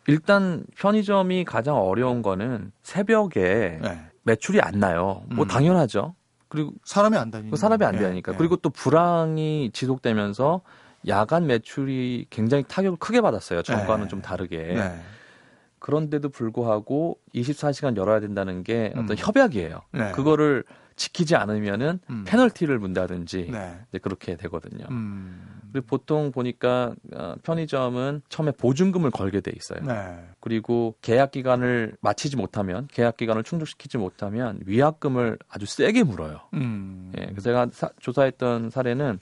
일단 0.08 0.64
편의점이 0.78 1.46
가장 1.46 1.78
어려운 1.78 2.22
거는 2.22 2.72
새벽에 2.84 3.80
네. 3.82 4.06
매출이 4.24 4.62
안 4.62 4.80
나요. 4.80 5.24
뭐 5.30 5.46
음. 5.46 5.48
당연하죠. 5.48 6.16
그리고 6.48 6.74
사람이 6.86 7.18
안 7.18 7.32
다니니까. 7.32 7.58
사람이 7.58 7.84
안 7.84 7.98
다니니까. 7.98 8.34
네. 8.34 8.38
그리고 8.38 8.58
또 8.58 8.70
불황이 8.70 9.72
지속되면서 9.74 10.62
야간 11.08 11.48
매출이 11.48 12.28
굉장히 12.30 12.64
타격을 12.68 13.00
크게 13.00 13.22
받았어요. 13.22 13.64
전과는 13.64 14.06
네. 14.06 14.10
좀 14.10 14.22
다르게. 14.22 14.76
네. 15.84 15.86
그런데도 15.86 16.30
불구하고 16.30 17.20
24시간 17.36 17.98
열어야 17.98 18.22
된다는 18.22 18.64
게 18.64 18.94
어떤 18.96 19.12
음. 19.12 19.16
협약이에요. 19.18 19.82
네. 19.92 20.12
그거를 20.14 20.64
지키지 20.96 21.36
않으면은 21.36 22.00
음. 22.10 22.24
페널티를 22.26 22.80
문다든지 22.80 23.50
네. 23.52 24.00
그렇게 24.00 24.38
되거든요. 24.38 24.86
음. 24.92 25.62
그리고 25.72 25.88
보통 25.88 26.32
보니까 26.32 26.94
어, 27.14 27.36
편의점은 27.44 28.22
처음에 28.30 28.52
보증금을 28.52 29.12
걸게 29.12 29.42
돼 29.42 29.52
있어요. 29.56 29.82
네. 29.84 30.20
그리고 30.40 30.96
계약 31.02 31.32
기간을 31.32 31.98
마치지 32.00 32.38
못하면 32.38 32.88
계약 32.92 33.18
기간을 33.18 33.44
충족시키지 33.44 33.98
못하면 33.98 34.60
위약금을 34.66 35.40
아주 35.50 35.66
세게 35.66 36.04
물어요. 36.04 36.42
음. 36.54 37.12
예, 37.18 37.26
그래서 37.26 37.42
제가 37.42 37.68
사, 37.72 37.90
조사했던 38.00 38.70
사례는 38.70 39.20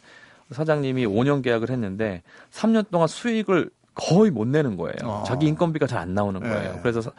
사장님이 0.51 1.08
5년 1.08 1.41
계약을 1.41 1.70
했는데 1.70 2.22
3년 2.51 2.91
동안 2.91 3.08
수익을 3.08 3.72
거의 3.94 4.32
못 4.32 4.48
내는 4.48 4.78
거예요. 4.78 4.96
어. 5.04 5.24
자기 5.26 5.48
인건비가 5.48 5.88
잘 5.88 6.00
안 6.02 6.14
나오는 6.14 6.40
거예요. 6.40 6.74
네. 6.74 6.80
그래서 6.82 7.12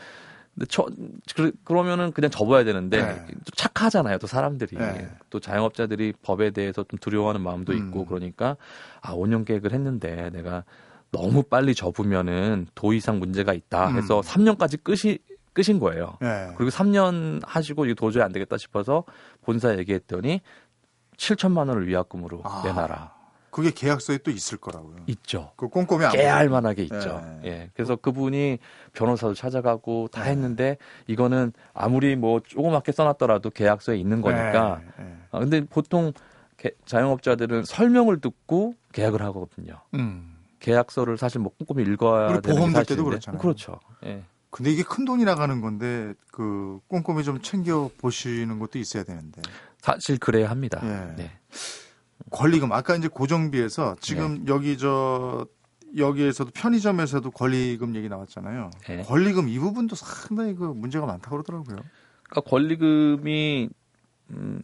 근데 0.55 0.67
저 0.69 0.87
그, 1.35 1.52
그러면은 1.64 2.12
그냥 2.12 2.31
접어야 2.31 2.64
되는데 2.64 3.00
네. 3.02 3.26
착하잖아요 3.55 4.19
또 4.19 4.26
사람들이 4.26 4.76
네. 4.76 5.09
또 5.31 5.41
자영업자들이 5.41 6.14
법에 6.23 6.50
대해서 6.50 6.85
좀 6.85 6.99
두려워하는 6.99 7.41
마음도 7.41 7.73
있고 7.73 8.00
음. 8.00 8.07
그러니까 8.07 8.57
아 9.00 9.14
5년 9.14 9.47
계획을 9.47 9.73
했는데 9.73 10.31
내가 10.31 10.64
너무 11.11 11.43
빨리 11.43 11.75
접으면은 11.75 12.67
도의상 12.75 13.19
문제가 13.19 13.52
있다 13.52 13.88
해서 13.95 14.19
음. 14.19 14.23
3년까지 14.23 14.83
끝이 14.83 15.19
끝인 15.52 15.79
거예요. 15.79 16.17
네. 16.21 16.52
그리고 16.57 16.71
3년 16.71 17.41
하시고 17.47 17.85
이거 17.87 17.95
도저히 17.95 18.23
안 18.23 18.33
되겠다 18.33 18.57
싶어서 18.57 19.05
본사 19.43 19.76
얘기했더니 19.79 20.41
7천만 21.17 21.69
원을 21.69 21.87
위약금으로 21.87 22.41
아. 22.45 22.62
내놔라. 22.64 23.22
그게 23.52 23.71
계약서에 23.71 24.17
또 24.19 24.30
있을 24.30 24.56
거라고요. 24.56 24.97
있죠. 25.08 25.52
그 25.56 25.69
꼼꼼히 25.69 26.08
깨알 26.10 26.49
만하게 26.49 26.84
있죠. 26.84 27.23
예. 27.45 27.49
예. 27.49 27.71
그래서 27.75 27.97
그분이 27.97 28.58
변호사도 28.95 29.34
찾아가고 29.34 30.08
다 30.10 30.25
네. 30.25 30.30
했는데 30.30 30.78
이거는 31.06 31.52
아무리 31.75 32.17
뭐 32.17 32.41
조그맣게 32.41 32.93
써놨더라도 32.93 33.50
계약서에 33.50 33.99
있는 33.99 34.23
거니까. 34.23 34.80
네. 34.97 35.04
네. 35.04 35.17
아, 35.30 35.38
근데 35.38 35.60
보통 35.67 36.15
개, 36.56 36.71
자영업자들은 36.86 37.65
설명을 37.65 38.23
듣고 38.23 38.75
계약을 38.93 39.21
하거든요. 39.21 39.80
음. 39.93 40.34
계약서를 40.60 41.19
사실 41.19 41.43
뭐 41.43 41.52
꼼꼼히 41.58 41.86
읽어야 41.86 42.41
되는 42.41 42.56
보험 42.56 42.73
들 42.73 42.86
때도 42.86 43.04
그렇잖아요. 43.04 43.38
그렇죠. 43.38 43.78
예. 44.06 44.23
근데 44.49 44.71
이게 44.71 44.82
큰 44.82 45.04
돈이 45.04 45.25
나가는 45.25 45.60
건데 45.60 46.15
그 46.30 46.80
꼼꼼히 46.88 47.23
좀 47.23 47.43
챙겨 47.43 47.91
보시는 47.99 48.58
것도 48.58 48.78
있어야 48.78 49.04
되는데. 49.04 49.43
사실 49.82 50.17
그래야 50.17 50.49
합니다. 50.49 50.80
예. 50.84 51.17
네. 51.17 51.30
권리금 52.32 52.73
아까 52.73 52.97
이제 52.97 53.08
고정비에서 53.08 53.97
지금 54.00 54.45
네. 54.45 54.52
여기 54.52 54.78
저 54.78 55.47
여기에서도 55.97 56.50
편의점에서도 56.54 57.30
권리금 57.30 57.95
얘기 57.97 58.08
나왔잖아요. 58.08 58.71
네. 58.88 59.02
권리금 59.02 59.49
이 59.49 59.58
부분도 59.58 59.95
상당히 59.95 60.54
그 60.54 60.64
문제가 60.64 61.06
많다고 61.06 61.36
그러더라고요. 61.36 61.76
그러니까 62.25 62.50
권리금이 62.50 63.68
음, 64.30 64.62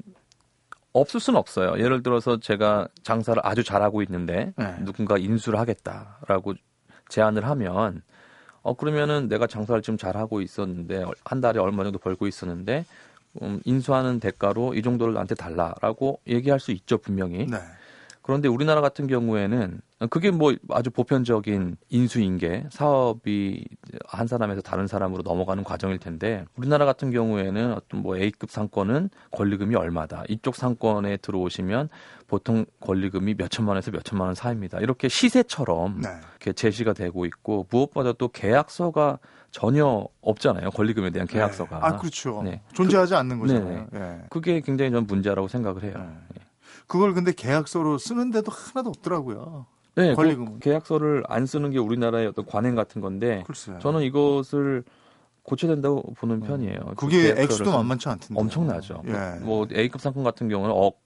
없을 0.92 1.20
수는 1.20 1.38
없어요. 1.38 1.78
예를 1.78 2.02
들어서 2.02 2.40
제가 2.40 2.88
장사를 3.02 3.40
아주 3.44 3.62
잘하고 3.62 4.02
있는데 4.02 4.54
네. 4.57 4.76
누군가 4.85 5.18
인수를 5.18 5.59
하겠다라고 5.59 6.54
제안을 7.11 7.46
하면 7.46 8.02
어 8.62 8.74
그러면은 8.74 9.28
내가 9.28 9.46
장사를 9.46 9.81
좀 9.83 9.96
잘하고 9.98 10.40
있었는데 10.40 11.04
한 11.24 11.40
달에 11.40 11.61
얼마 11.61 11.85
정도 11.85 11.98
벌고 11.98 12.26
있었는데 12.26 12.87
음, 13.42 13.61
인수하는 13.64 14.20
대가로 14.20 14.74
이 14.74 14.83
정도를 14.83 15.14
나한테 15.14 15.35
달라라고 15.35 16.20
얘기할 16.27 16.61
수 16.61 16.72
있죠 16.72 16.98
분명히. 16.98 17.46
네. 17.46 17.59
그런데 18.22 18.48
우리나라 18.48 18.81
같은 18.81 19.07
경우에는 19.07 19.81
그게 20.11 20.30
뭐 20.30 20.54
아주 20.70 20.90
보편적인 20.90 21.76
인수인계 21.88 22.68
사업이 22.70 23.64
한 24.06 24.28
사람에서 24.28 24.61
다른 24.61 24.87
사람으로 24.87 25.22
넘어가는 25.22 25.64
과정일 25.64 25.98
텐데 25.98 26.44
우리나라 26.56 26.84
같은 26.84 27.11
경우에는 27.11 27.72
어떤 27.72 28.02
뭐 28.02 28.16
A급 28.16 28.50
상권은 28.50 29.11
권리금이 29.32 29.74
얼마다 29.74 30.22
이쪽 30.28 30.54
상권에 30.54 31.16
들어오시면 31.16 31.88
보통 32.28 32.64
권리금이 32.80 33.34
몇 33.34 33.50
천만 33.50 33.70
원에서 33.70 33.90
몇 33.90 34.04
천만 34.04 34.26
원 34.26 34.37
사이입니다 34.37 34.78
이렇게 34.78 35.08
시세처럼 35.08 36.00
네. 36.02 36.08
이렇게 36.30 36.52
제시가 36.52 36.92
되고 36.92 37.26
있고 37.26 37.66
무엇보다 37.68 38.12
또 38.12 38.28
계약서가 38.28 39.18
전혀 39.50 40.06
없잖아요. 40.20 40.70
권리금에 40.70 41.11
대한 41.11 41.26
네. 41.26 41.34
계약서가. 41.34 41.78
네. 41.78 41.82
아, 41.82 41.96
그렇죠. 41.96 42.42
네. 42.44 42.62
존재하지 42.74 43.12
그, 43.12 43.16
않는 43.16 43.38
거잖아요. 43.38 43.87
네. 43.90 43.98
네. 43.98 44.22
그게 44.30 44.61
굉장히 44.61 44.90
전 44.90 45.06
문제라고 45.06 45.48
생각을 45.48 45.82
해요. 45.84 45.94
네. 45.96 46.04
네. 46.37 46.42
그걸 46.87 47.14
근데 47.14 47.32
계약서로 47.32 47.98
쓰는데도 47.98 48.52
하나도 48.52 48.90
없더라고요. 48.90 49.66
네, 49.98 50.14
권리금 50.14 50.58
계약서를 50.61 51.24
안 51.28 51.46
쓰는 51.46 51.70
게 51.70 51.78
우리나라의 51.78 52.28
어떤 52.28 52.46
관행 52.46 52.74
같은 52.74 53.00
건데 53.00 53.42
글쎄요. 53.46 53.78
저는 53.80 54.02
이것을 54.02 54.84
고쳐야 55.42 55.72
된다고 55.72 56.02
보는 56.18 56.40
편이에요. 56.40 56.78
그게 56.96 57.34
액수도 57.37 57.72
만만치 57.72 58.08
않던데. 58.08 58.40
엄청나죠. 58.40 59.02
예. 59.06 59.38
뭐 59.40 59.66
A급 59.74 60.00
상품 60.00 60.22
같은 60.22 60.48
경우는 60.48 60.74
억 60.74 61.00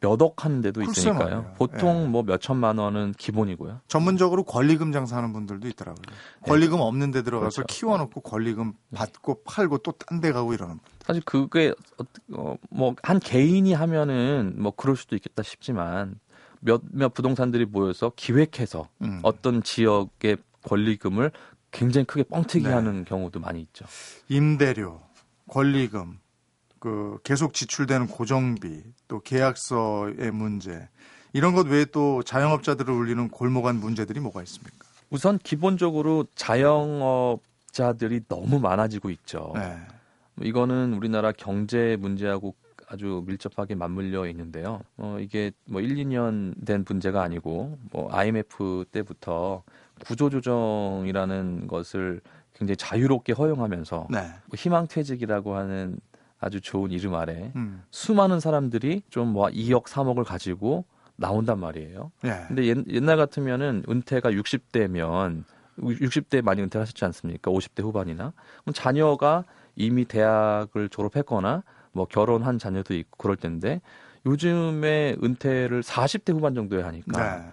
몇억 0.00 0.44
하는 0.44 0.60
데도 0.60 0.80
있으니까요. 0.82 1.18
말이에요. 1.18 1.54
보통 1.56 2.04
예. 2.04 2.06
뭐몇 2.06 2.40
천만 2.40 2.78
원은 2.78 3.14
기본이고요. 3.18 3.80
전문적으로 3.88 4.44
권리금 4.44 4.92
장사하는 4.92 5.32
분들도 5.32 5.66
있더라고요. 5.68 6.04
예. 6.08 6.48
권리금 6.48 6.78
없는 6.80 7.10
데 7.10 7.22
들어가서 7.24 7.62
그렇죠. 7.62 7.64
키워놓고 7.66 8.20
권리금 8.20 8.74
받고 8.94 9.42
팔고 9.44 9.78
또 9.78 9.92
딴 9.92 10.20
데 10.20 10.30
가고 10.30 10.54
이러는. 10.54 10.78
사실 11.04 11.20
그게 11.24 11.74
어, 12.32 12.54
뭐한 12.70 13.18
개인이 13.20 13.72
하면은 13.72 14.54
뭐 14.58 14.70
그럴 14.76 14.94
수도 14.94 15.16
있겠다 15.16 15.42
싶지만 15.42 16.20
몇몇 16.60 17.14
부동산들이 17.14 17.64
모여서 17.66 18.12
기획해서 18.16 18.88
음. 19.02 19.20
어떤 19.22 19.62
지역의 19.62 20.38
권리금을 20.62 21.30
굉장히 21.70 22.06
크게 22.06 22.24
뻥튀기 22.24 22.66
네. 22.66 22.72
하는 22.72 23.04
경우도 23.04 23.40
많이 23.40 23.60
있죠. 23.60 23.84
임대료, 24.28 25.00
권리금, 25.48 26.18
그 26.78 27.18
계속 27.24 27.54
지출되는 27.54 28.08
고정비, 28.08 28.82
또 29.06 29.20
계약서의 29.20 30.30
문제 30.32 30.88
이런 31.32 31.54
것 31.54 31.66
외에 31.66 31.84
또 31.84 32.22
자영업자들을 32.22 32.92
울리는 32.92 33.28
골목안 33.28 33.76
문제들이 33.76 34.20
뭐가 34.20 34.42
있습니까? 34.42 34.86
우선 35.10 35.38
기본적으로 35.38 36.26
자영업자들이 36.34 38.22
너무 38.28 38.60
많아지고 38.60 39.10
있죠. 39.10 39.52
네. 39.54 39.76
이거는 40.42 40.94
우리나라 40.94 41.32
경제 41.32 41.96
문제하고 41.98 42.54
아주 42.90 43.22
밀접하게 43.26 43.74
맞물려 43.74 44.26
있는데요. 44.28 44.80
어, 44.96 45.18
이게 45.20 45.52
뭐 45.66 45.80
1, 45.80 45.94
2년 45.96 46.64
된 46.64 46.84
문제가 46.88 47.22
아니고 47.22 47.78
뭐 47.92 48.08
IMF 48.12 48.86
때부터 48.90 49.62
구조조정이라는 50.04 51.66
것을 51.66 52.20
굉장히 52.54 52.76
자유롭게 52.76 53.32
허용하면서 53.34 54.08
네. 54.10 54.18
뭐 54.18 54.56
희망퇴직이라고 54.56 55.54
하는 55.54 56.00
아주 56.40 56.60
좋은 56.60 56.90
이름 56.90 57.14
아래 57.14 57.52
음. 57.56 57.82
수많은 57.90 58.40
사람들이 58.40 59.02
좀 59.10 59.28
뭐 59.32 59.48
2억 59.48 59.84
3억을 59.84 60.24
가지고 60.24 60.84
나온단 61.16 61.58
말이에요. 61.58 62.12
예. 62.24 62.44
근데 62.46 62.64
옛, 62.66 62.78
옛날 62.88 63.16
같으면은 63.16 63.82
은퇴가 63.88 64.30
60대면 64.30 65.44
60대 65.80 66.42
많이 66.42 66.62
은퇴하셨지 66.62 67.04
않습니까? 67.04 67.50
50대 67.50 67.82
후반이나 67.82 68.32
그럼 68.62 68.72
자녀가 68.72 69.44
이미 69.76 70.04
대학을 70.04 70.88
졸업했거나 70.88 71.62
뭐 71.92 72.06
결혼한 72.06 72.58
자녀도 72.58 72.94
있고 72.94 73.16
그럴 73.18 73.36
텐데 73.36 73.80
요즘에 74.26 75.16
은퇴를 75.22 75.82
40대 75.82 76.34
후반 76.34 76.54
정도에 76.54 76.82
하니까 76.82 77.36
네. 77.36 77.44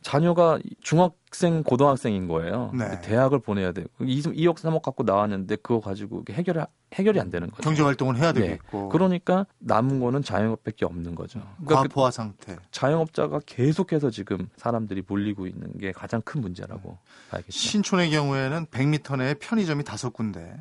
자녀가 0.00 0.58
중학생, 0.80 1.62
고등학생인 1.62 2.28
거예요. 2.28 2.70
네. 2.72 3.00
대학을 3.00 3.40
보내야 3.40 3.72
돼요. 3.72 3.86
2억, 4.00 4.56
3억 4.56 4.82
갖고 4.82 5.02
나왔는데 5.02 5.56
그거 5.56 5.80
가지고 5.80 6.24
해결 6.30 6.66
해결이 6.94 7.20
안 7.20 7.30
되는 7.30 7.50
거죠. 7.50 7.62
경제 7.62 7.82
활동을 7.82 8.16
해야 8.16 8.32
네. 8.32 8.40
되겠고. 8.40 8.82
네. 8.82 8.88
그러니까 8.92 9.46
남은 9.58 10.00
거는 10.00 10.22
자영업밖에 10.22 10.84
없는 10.84 11.14
거죠. 11.14 11.40
그러니까 11.56 11.82
그 11.82 11.88
과포화 11.88 12.10
상태. 12.10 12.56
자영업자가 12.70 13.40
계속해서 13.44 14.10
지금 14.10 14.48
사람들이 14.56 15.02
몰리고 15.06 15.46
있는 15.46 15.76
게 15.78 15.92
가장 15.92 16.22
큰 16.22 16.40
문제라고 16.40 16.90
네. 16.90 17.30
봐야겠죠. 17.30 17.58
신촌의 17.58 18.10
경우에는 18.10 18.66
100m 18.66 19.18
내에 19.18 19.34
편의점이 19.34 19.84
다섯 19.84 20.12
군데, 20.12 20.56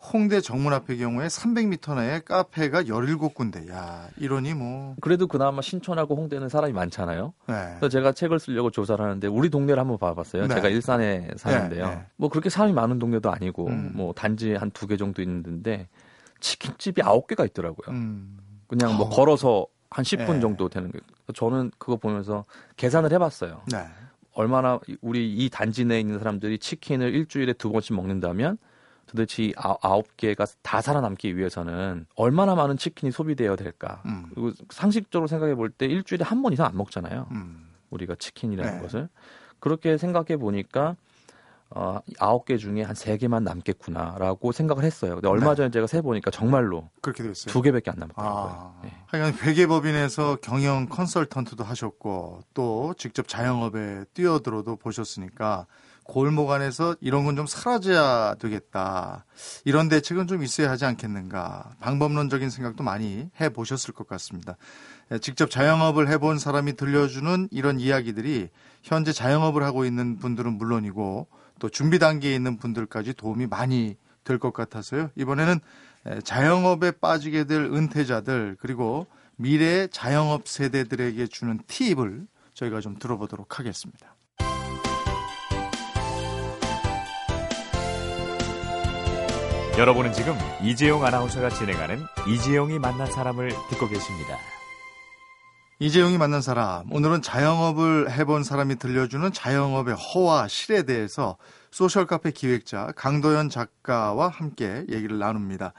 홍대 0.00 0.40
정문 0.40 0.72
앞의 0.72 0.98
경우에 0.98 1.26
300m 1.26 1.96
내에 1.96 2.20
카페가 2.20 2.84
17군데. 2.84 3.68
야, 3.70 4.08
이러니 4.16 4.54
뭐. 4.54 4.94
그래도 5.00 5.26
그나마 5.26 5.60
신촌하고 5.60 6.14
홍대는 6.16 6.48
사람이 6.48 6.72
많잖아요. 6.72 7.32
네. 7.48 7.54
그래서 7.78 7.88
제가 7.88 8.12
책을 8.12 8.38
쓰려고 8.38 8.70
조사를 8.70 9.04
하는데 9.04 9.26
우리 9.26 9.50
동네를 9.50 9.78
한번 9.80 9.98
봐봤어요. 9.98 10.46
네. 10.46 10.54
제가 10.54 10.68
일산에 10.68 11.28
사는데요. 11.36 11.86
네. 11.88 11.94
네. 11.96 12.06
뭐 12.16 12.28
그렇게 12.28 12.48
사람이 12.48 12.72
많은 12.74 12.98
동네도 13.00 13.30
아니고 13.30 13.66
음. 13.66 13.90
뭐 13.94 14.12
단지 14.12 14.54
한 14.54 14.70
두 14.70 14.86
개 14.86 14.96
정도 14.96 15.20
있는데 15.22 15.88
치킨집이 16.40 17.02
아홉 17.02 17.26
개가 17.26 17.44
있더라고요. 17.46 17.92
음. 17.94 18.38
그냥 18.68 18.96
뭐 18.96 19.06
어. 19.06 19.08
걸어서 19.10 19.66
한 19.90 20.04
10분 20.04 20.34
네. 20.34 20.40
정도 20.40 20.68
되는 20.68 20.92
거예요. 20.92 21.02
저는 21.34 21.72
그거 21.78 21.96
보면서 21.96 22.44
계산을 22.76 23.12
해봤어요. 23.14 23.62
네. 23.72 23.84
얼마나 24.32 24.78
우리 25.00 25.34
이 25.34 25.50
단지 25.50 25.84
내에 25.84 25.98
있는 25.98 26.18
사람들이 26.20 26.58
치킨을 26.58 27.12
일주일에 27.14 27.54
두 27.54 27.72
번씩 27.72 27.96
먹는다면 27.96 28.58
도대체 29.08 29.52
아, 29.56 29.74
아홉 29.82 30.16
개가 30.16 30.46
다 30.62 30.80
살아남기 30.80 31.36
위해서는 31.36 32.06
얼마나 32.14 32.54
많은 32.54 32.76
치킨이 32.76 33.10
소비되어야 33.10 33.56
될까? 33.56 34.02
음. 34.06 34.26
그리고 34.34 34.52
상식적으로 34.70 35.26
생각해 35.26 35.54
볼 35.54 35.70
때 35.70 35.86
일주일에 35.86 36.24
한 36.24 36.42
번 36.42 36.52
이상 36.52 36.66
안 36.66 36.76
먹잖아요. 36.76 37.26
음. 37.32 37.68
우리가 37.90 38.14
치킨이라는 38.16 38.76
네. 38.76 38.80
것을 38.82 39.08
그렇게 39.60 39.96
생각해 39.98 40.36
보니까 40.36 40.94
어, 41.70 42.00
아홉 42.18 42.46
개 42.46 42.56
중에 42.56 42.82
한 42.82 42.94
세 42.94 43.16
개만 43.18 43.44
남겠구나라고 43.44 44.52
생각을 44.52 44.84
했어요. 44.84 45.14
근데 45.16 45.28
얼마 45.28 45.50
네. 45.50 45.56
전에 45.56 45.70
제가 45.70 45.86
세 45.86 46.00
보니까 46.00 46.30
정말로 46.30 46.88
그렇게 47.02 47.22
됐어요. 47.22 47.52
두 47.52 47.60
개밖에 47.60 47.90
안 47.90 47.98
남았더라고요. 47.98 48.42
아, 48.50 48.80
네. 48.82 48.92
하여간 49.06 49.34
회계법인에서 49.34 50.36
경영 50.42 50.86
컨설턴트도 50.88 51.64
하셨고 51.64 52.40
또 52.54 52.94
직접 52.96 53.28
자영업에 53.28 54.04
뛰어들어도 54.14 54.76
보셨으니까 54.76 55.66
골목 56.08 56.50
안에서 56.50 56.96
이런 57.00 57.24
건 57.24 57.36
좀 57.36 57.46
사라져야 57.46 58.34
되겠다. 58.40 59.26
이런 59.64 59.88
대책은 59.90 60.26
좀 60.26 60.42
있어야 60.42 60.70
하지 60.70 60.86
않겠는가. 60.86 61.70
방법론적인 61.80 62.48
생각도 62.50 62.82
많이 62.82 63.28
해 63.40 63.50
보셨을 63.50 63.92
것 63.94 64.08
같습니다. 64.08 64.56
예, 65.12 65.18
직접 65.18 65.50
자영업을 65.50 66.08
해본 66.08 66.38
사람이 66.38 66.74
들려주는 66.76 67.48
이런 67.52 67.78
이야기들이 67.78 68.48
현재 68.82 69.12
자영업을 69.12 69.62
하고 69.62 69.84
있는 69.84 70.18
분들은 70.18 70.54
물론이고 70.54 71.28
또 71.60 71.68
준비 71.68 71.98
단계에 71.98 72.34
있는 72.34 72.56
분들까지 72.56 73.12
도움이 73.14 73.46
많이 73.46 73.96
될 74.24 74.38
것 74.38 74.52
같아서요. 74.52 75.10
이번에는 75.14 75.60
예, 76.08 76.20
자영업에 76.22 76.92
빠지게 76.92 77.44
될 77.44 77.64
은퇴자들 77.64 78.56
그리고 78.60 79.06
미래 79.36 79.86
자영업 79.88 80.48
세대들에게 80.48 81.26
주는 81.28 81.60
팁을 81.66 82.26
저희가 82.54 82.80
좀 82.80 82.98
들어보도록 82.98 83.58
하겠습니다. 83.58 84.14
여러분은 89.78 90.12
지금 90.12 90.34
이재용 90.60 91.04
아나운서가 91.04 91.50
진행하는 91.50 92.00
이재용이 92.26 92.80
만난 92.80 93.06
사람을 93.06 93.50
듣고 93.70 93.88
계십니다. 93.88 94.36
이재용이 95.78 96.18
만난 96.18 96.42
사람. 96.42 96.92
오늘은 96.92 97.22
자영업을 97.22 98.10
해본 98.10 98.42
사람이 98.42 98.80
들려주는 98.80 99.32
자영업의 99.32 99.94
허와 99.94 100.48
실에 100.48 100.82
대해서 100.82 101.36
소셜 101.70 102.06
카페 102.06 102.32
기획자 102.32 102.90
강도현 102.96 103.50
작가와 103.50 104.26
함께 104.26 104.84
얘기를 104.88 105.20
나눕니다. 105.20 105.74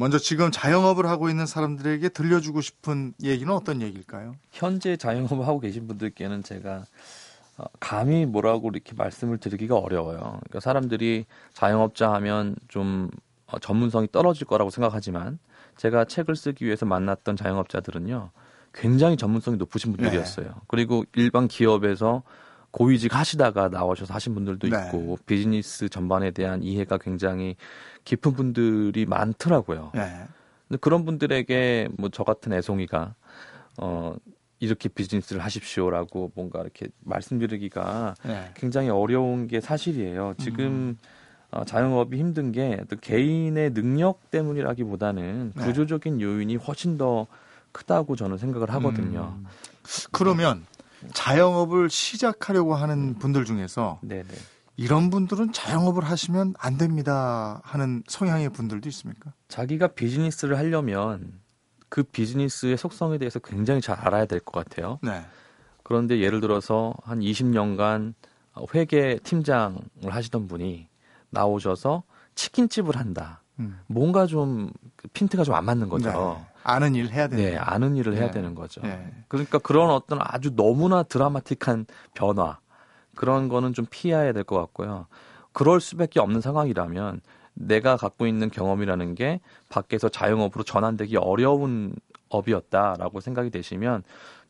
먼저 0.00 0.18
지금 0.18 0.50
자영업을 0.50 1.06
하고 1.06 1.28
있는 1.28 1.46
사람들에게 1.46 2.08
들려주고 2.08 2.60
싶은 2.60 3.14
얘기는 3.22 3.52
어떤 3.52 3.82
얘기일까요? 3.82 4.34
현재 4.50 4.96
자영업을 4.96 5.46
하고 5.46 5.60
계신 5.60 5.86
분들께는 5.86 6.42
제가 6.42 6.70
어, 6.76 6.84
감히 7.80 8.26
뭐라고 8.26 8.70
이렇게 8.70 8.94
말씀을 8.94 9.38
드리기가 9.38 9.76
어려워요. 9.76 10.18
그러니까 10.18 10.60
사람들이 10.60 11.26
자영업자 11.52 12.12
하면 12.14 12.56
좀 12.68 13.10
어, 13.46 13.58
전문성이 13.58 14.08
떨어질 14.10 14.46
거라고 14.46 14.70
생각하지만 14.70 15.38
제가 15.76 16.04
책을 16.04 16.36
쓰기 16.36 16.64
위해서 16.64 16.86
만났던 16.86 17.36
자영업자들은요 17.36 18.30
굉장히 18.74 19.16
전문성이 19.16 19.56
높으신 19.56 19.92
분들이었어요. 19.92 20.46
네. 20.46 20.52
그리고 20.66 21.04
일반 21.14 21.48
기업에서 21.48 22.22
고위직 22.70 23.14
하시다가 23.14 23.68
나오셔서 23.68 24.14
하신 24.14 24.34
분들도 24.34 24.68
네. 24.68 24.76
있고 24.86 25.18
비즈니스 25.26 25.88
전반에 25.88 26.30
대한 26.30 26.62
이해가 26.62 26.98
굉장히 26.98 27.56
깊은 28.04 28.32
분들이 28.32 29.04
많더라고요. 29.06 29.92
네. 29.94 30.24
근데 30.68 30.78
그런 30.80 31.04
분들에게 31.04 31.88
뭐 31.98 32.08
저 32.10 32.24
같은 32.24 32.52
애송이가 32.54 33.14
어 33.78 34.14
이렇게 34.62 34.88
비즈니스를 34.88 35.42
하십시오라고 35.42 36.30
뭔가 36.36 36.60
이렇게 36.60 36.86
말씀드리기가 37.00 38.14
네. 38.24 38.50
굉장히 38.54 38.90
어려운 38.90 39.48
게 39.48 39.60
사실이에요. 39.60 40.34
지금 40.38 40.64
음. 40.64 40.98
어, 41.50 41.64
자영업이 41.64 42.16
힘든 42.16 42.52
게 42.52 42.78
또 42.88 42.96
개인의 42.96 43.74
능력 43.74 44.30
때문이라기보다는 44.30 45.52
네. 45.56 45.64
구조적인 45.64 46.20
요인이 46.20 46.54
훨씬 46.56 46.96
더 46.96 47.26
크다고 47.72 48.14
저는 48.14 48.38
생각을 48.38 48.70
하거든요. 48.74 49.34
음. 49.36 49.46
그러면 50.12 50.64
자영업을 51.12 51.90
시작하려고 51.90 52.76
하는 52.76 53.14
분들 53.18 53.44
중에서 53.44 53.98
네네. 54.02 54.28
이런 54.76 55.10
분들은 55.10 55.52
자영업을 55.52 56.04
하시면 56.04 56.54
안 56.56 56.78
됩니다 56.78 57.60
하는 57.64 58.04
성향의 58.06 58.50
분들도 58.50 58.88
있습니까? 58.90 59.32
자기가 59.48 59.88
비즈니스를 59.88 60.56
하려면 60.56 61.41
그 61.92 62.02
비즈니스의 62.02 62.78
속성에 62.78 63.18
대해서 63.18 63.38
굉장히 63.38 63.82
잘 63.82 63.98
알아야 64.00 64.24
될 64.24 64.40
것 64.40 64.52
같아요. 64.64 64.98
네. 65.02 65.20
그런데 65.82 66.20
예를 66.20 66.40
들어서 66.40 66.94
한 67.04 67.20
20년간 67.20 68.14
회계 68.74 69.18
팀장을 69.22 69.78
하시던 70.08 70.48
분이 70.48 70.88
나오셔서 71.28 72.02
치킨집을 72.34 72.96
한다. 72.96 73.42
음. 73.58 73.78
뭔가 73.88 74.24
좀 74.24 74.70
핀트가 75.12 75.44
좀 75.44 75.54
안 75.54 75.66
맞는 75.66 75.90
거죠. 75.90 76.08
네. 76.10 76.46
아는 76.64 76.94
일 76.94 77.10
해야 77.10 77.28
되는. 77.28 77.44
네, 77.44 77.58
아는 77.58 77.94
일을 77.96 78.14
해야 78.14 78.26
네. 78.26 78.30
되는 78.30 78.54
거죠. 78.54 78.80
네. 78.80 79.12
그러니까 79.28 79.58
그런 79.58 79.90
어떤 79.90 80.18
아주 80.22 80.56
너무나 80.56 81.02
드라마틱한 81.02 81.84
변화 82.14 82.58
그런 83.14 83.50
거는 83.50 83.74
좀 83.74 83.84
피해야 83.90 84.32
될 84.32 84.44
것 84.44 84.56
같고요. 84.58 85.08
그럴 85.52 85.78
수밖에 85.82 86.20
없는 86.20 86.40
상황이라면 86.40 87.20
내가 87.54 87.96
갖고 87.96 88.26
있는 88.26 88.50
경험이라는 88.50 89.14
게 89.14 89.40
밖에서 89.68 90.08
자영업으로 90.08 90.64
전환되기 90.64 91.16
어려운 91.16 91.94
업이었다라고 92.28 93.20
생각이 93.20 93.50
되시면 93.50 94.02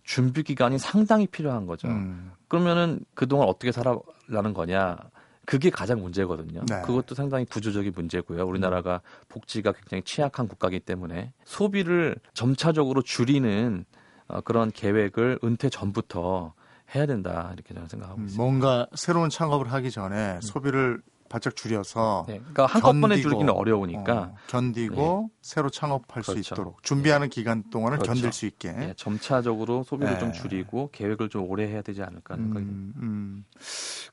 준비 0.05 0.43
기간이 0.43 0.79
상당히 0.79 1.27
필요한 1.27 1.67
거죠. 1.67 1.89
음. 1.89 2.33
그러면은 2.49 3.01
그동안 3.15 3.49
어떻게 3.49 3.73
살아라는 3.73 4.55
거냐? 4.55 4.97
그게 5.45 5.71
가장 5.71 6.01
문제거든요. 6.01 6.65
네. 6.69 6.83
그것도 6.83 7.15
상당히 7.15 7.45
구조적인 7.45 7.93
문제고요. 7.95 8.47
우리나라가 8.47 9.01
복지가 9.29 9.73
굉장히 9.73 10.03
취약한 10.03 10.47
국가이기 10.47 10.81
때문에 10.81 11.33
소비를 11.45 12.17
점차적으로 12.33 13.03
줄이는 13.03 13.85
어, 14.29 14.41
그런 14.43 14.71
계획을 14.71 15.41
은퇴 15.43 15.69
전부터 15.69 16.55
해야 16.95 17.07
된다 17.07 17.51
이렇게 17.55 17.75
저는 17.75 17.89
생각하고 17.89 18.21
음, 18.21 18.25
있습니다. 18.27 18.43
뭔가 18.43 18.87
새로운 18.95 19.31
창업을 19.31 19.73
하기 19.73 19.91
전에 19.91 20.35
음. 20.37 20.41
소비를 20.41 21.03
바짝 21.33 21.57
줄여서 21.57 22.27
네, 22.29 22.41
그러니까 22.41 22.67
한꺼번에 22.67 23.17
줄이기는 23.17 23.49
어려우니까 23.51 24.13
어, 24.13 24.35
견디고 24.49 25.31
네. 25.31 25.37
새로 25.41 25.71
창업할 25.71 26.23
그렇죠. 26.23 26.33
수 26.35 26.39
있도록 26.53 26.83
준비하는 26.83 27.31
네. 27.31 27.35
기간 27.35 27.63
동안을 27.71 27.97
그렇죠. 27.97 28.13
견딜 28.13 28.33
수 28.35 28.45
있게 28.45 28.73
네, 28.73 28.95
점차적으로 28.99 29.83
소비를 29.83 30.19
좀 30.19 30.31
네. 30.31 30.39
줄이고 30.39 30.91
계획을 30.93 31.31
좀 31.31 31.49
오래 31.49 31.67
해야 31.67 31.81
되지 31.81 32.03
않을까 32.03 32.35
음, 32.35 32.93
음. 32.99 33.45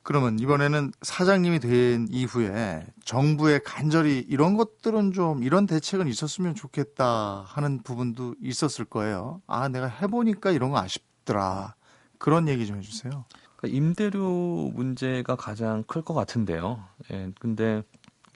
그러면 0.01 0.39
이번에는 0.39 0.93
사장님이 1.01 1.59
된 1.59 2.07
이후에 2.09 2.85
정부의 3.03 3.63
간절히 3.65 4.25
이런 4.29 4.55
것들은 4.55 5.11
좀 5.11 5.43
이런 5.43 5.65
대책은 5.65 6.07
있었으면 6.07 6.55
좋겠다 6.55 7.43
하는 7.45 7.83
부분도 7.83 8.35
있었을 8.41 8.85
거예요. 8.85 9.41
아 9.45 9.67
내가 9.67 9.87
해보니까 9.87 10.51
이런 10.51 10.69
거 10.69 10.77
아쉽더라. 10.77 11.75
그런 12.17 12.47
얘기 12.47 12.65
좀 12.65 12.77
해주세요. 12.77 13.25
그러니까 13.59 13.77
임대료 13.77 14.71
문제가 14.73 15.35
가장 15.35 15.83
클 15.83 16.01
것 16.01 16.13
같은데요. 16.13 16.83
예, 17.11 17.29
근데 17.39 17.83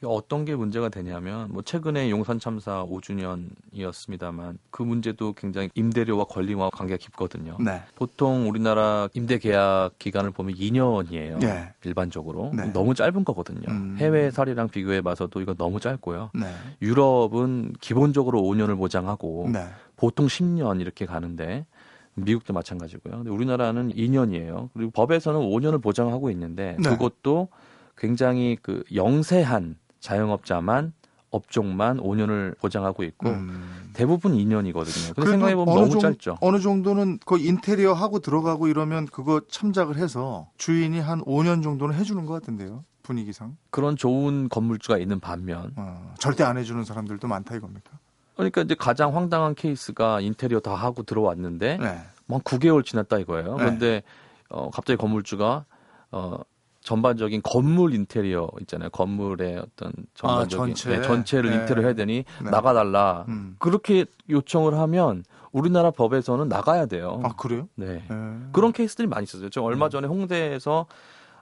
어떤 0.06 0.44
게 0.44 0.54
문제가 0.54 0.90
되냐면 0.90 1.50
뭐 1.50 1.62
최근에 1.62 2.10
용산 2.10 2.38
참사 2.38 2.84
5주년이었습니다만 2.84 4.58
그 4.70 4.84
문제도 4.84 5.32
굉장히 5.32 5.70
임대료와 5.76 6.26
권리와 6.26 6.72
관계가 6.72 6.98
깊거든요. 6.98 7.58
네. 7.64 7.82
보통 7.96 8.50
우리나라 8.50 9.08
임대 9.14 9.38
계약 9.38 9.92
기간을 10.00 10.32
보면 10.32 10.56
2년이에요. 10.56 11.40
네. 11.40 11.74
일반적으로 11.86 12.52
네. 12.54 12.66
너무 12.74 12.94
짧은 12.94 13.24
거거든요. 13.24 13.64
음. 13.70 13.96
해외 13.98 14.30
사례랑 14.30 14.68
비교해 14.68 15.02
봐서도 15.02 15.40
이거 15.40 15.54
너무 15.54 15.80
짧고요. 15.80 16.32
네. 16.34 16.54
유럽은 16.82 17.76
기본적으로 17.80 18.42
5년을 18.42 18.76
보장하고 18.78 19.52
네. 19.54 19.66
보통 19.96 20.28
10년 20.28 20.82
이렇게 20.82 21.06
가는데 21.06 21.66
미국도 22.16 22.54
마찬가지고요. 22.54 23.18
근데 23.18 23.30
우리나라는 23.30 23.94
2년이에요. 23.94 24.70
그리고 24.74 24.92
법에서는 24.92 25.40
5년을 25.40 25.82
보장하고 25.82 26.30
있는데 26.32 26.78
네. 26.80 26.90
그것도 26.90 27.50
굉장히 27.98 28.58
그 28.62 28.84
영세한 28.94 29.78
자영업자만 30.00 30.94
업종만 31.34 31.98
5년을 31.98 32.58
보장하고 32.60 33.04
있고 33.04 33.30
음. 33.30 33.90
대부분 33.94 34.34
2년이거든요. 34.34 35.16
근데 35.16 35.32
생각해 35.32 35.56
보면 35.56 35.74
너무 35.74 35.90
정, 35.90 36.00
짧죠. 36.00 36.38
어느 36.42 36.60
정도는 36.60 37.20
그 37.26 37.40
인테리어 37.40 37.94
하고 37.94 38.20
들어가고 38.20 38.68
이러면 38.68 39.08
그거 39.08 39.42
참작을 39.50 39.98
해서 39.98 40.50
주인이 40.58 41.00
한 41.00 41.22
5년 41.22 41.64
정도는 41.64 41.96
해주는 41.96 42.24
것 42.26 42.34
같은데요. 42.34 42.84
분위기상. 43.02 43.58
그런 43.72 43.96
좋은 43.96 44.48
건물주가 44.48 44.98
있는 44.98 45.20
반면 45.20 45.74
어, 45.76 46.14
절대 46.20 46.44
안 46.44 46.58
해주는 46.58 46.84
사람들도 46.84 47.28
많다 47.28 47.56
이겁니까? 47.56 47.92
그러니까 48.36 48.62
이제 48.62 48.76
가장 48.76 49.16
황당한 49.16 49.56
케이스가 49.56 50.22
인테리어 50.22 50.60
다 50.60 50.74
하고 50.76 51.04
들어왔는데 51.04 51.78
네. 51.78 51.98
뭐 52.26 52.40
9개월 52.40 52.86
지났다 52.86 53.20
이거예요. 53.20 53.56
네. 53.56 53.58
그런데 53.58 54.04
어, 54.50 54.70
갑자기 54.70 54.98
건물주가 54.98 55.66
어, 56.12 56.40
전반적인 56.82 57.42
건물 57.44 57.94
인테리어 57.94 58.50
있잖아요. 58.62 58.90
건물의 58.90 59.58
어떤 59.58 59.94
전반적인 60.14 60.64
아, 60.64 60.68
전체. 60.68 60.90
네, 60.90 61.02
전체를 61.02 61.50
네. 61.50 61.56
인테리어 61.58 61.84
해야 61.84 61.94
되니 61.94 62.26
네. 62.44 62.50
나가달라. 62.50 63.26
음. 63.30 63.56
그렇게 63.60 64.06
요청을 64.30 64.78
하면 64.78 65.24
우리나라 65.52 65.92
법에서는 65.92 66.50
나가야 66.50 66.88
돼요. 66.88 67.22
아 67.24 67.36
그래요? 67.36 67.70
네. 67.76 68.04
네. 68.10 68.38
그런 68.52 68.74
케이스들이 68.74 69.08
많이 69.08 69.24
있었어요. 69.24 69.50
저 69.50 69.62
얼마 69.62 69.86
음. 69.86 69.90
전에 69.92 70.08
홍대에서 70.08 70.72
어, 70.82 70.86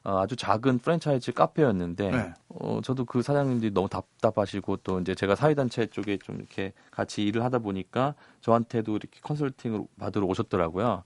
아주 0.04 0.36
작은 0.36 0.80
프랜차이즈 0.80 1.32
카페였는데 1.34 2.12
네. 2.12 2.34
어, 2.50 2.80
저도 2.84 3.06
그 3.06 3.22
사장님들이 3.22 3.72
너무 3.72 3.88
답답하시고 3.88 4.78
또 4.78 5.00
이제 5.00 5.14
제가 5.14 5.36
사회단체 5.36 5.88
쪽에 5.88 6.18
좀 6.18 6.38
이렇게 6.38 6.74
같이 6.90 7.24
일을 7.24 7.44
하다 7.44 7.60
보니까 7.60 8.16
저한테도 8.42 8.96
이렇게 8.96 9.20
컨설팅을 9.22 9.84
받으러 10.00 10.26
오셨더라고요. 10.26 11.04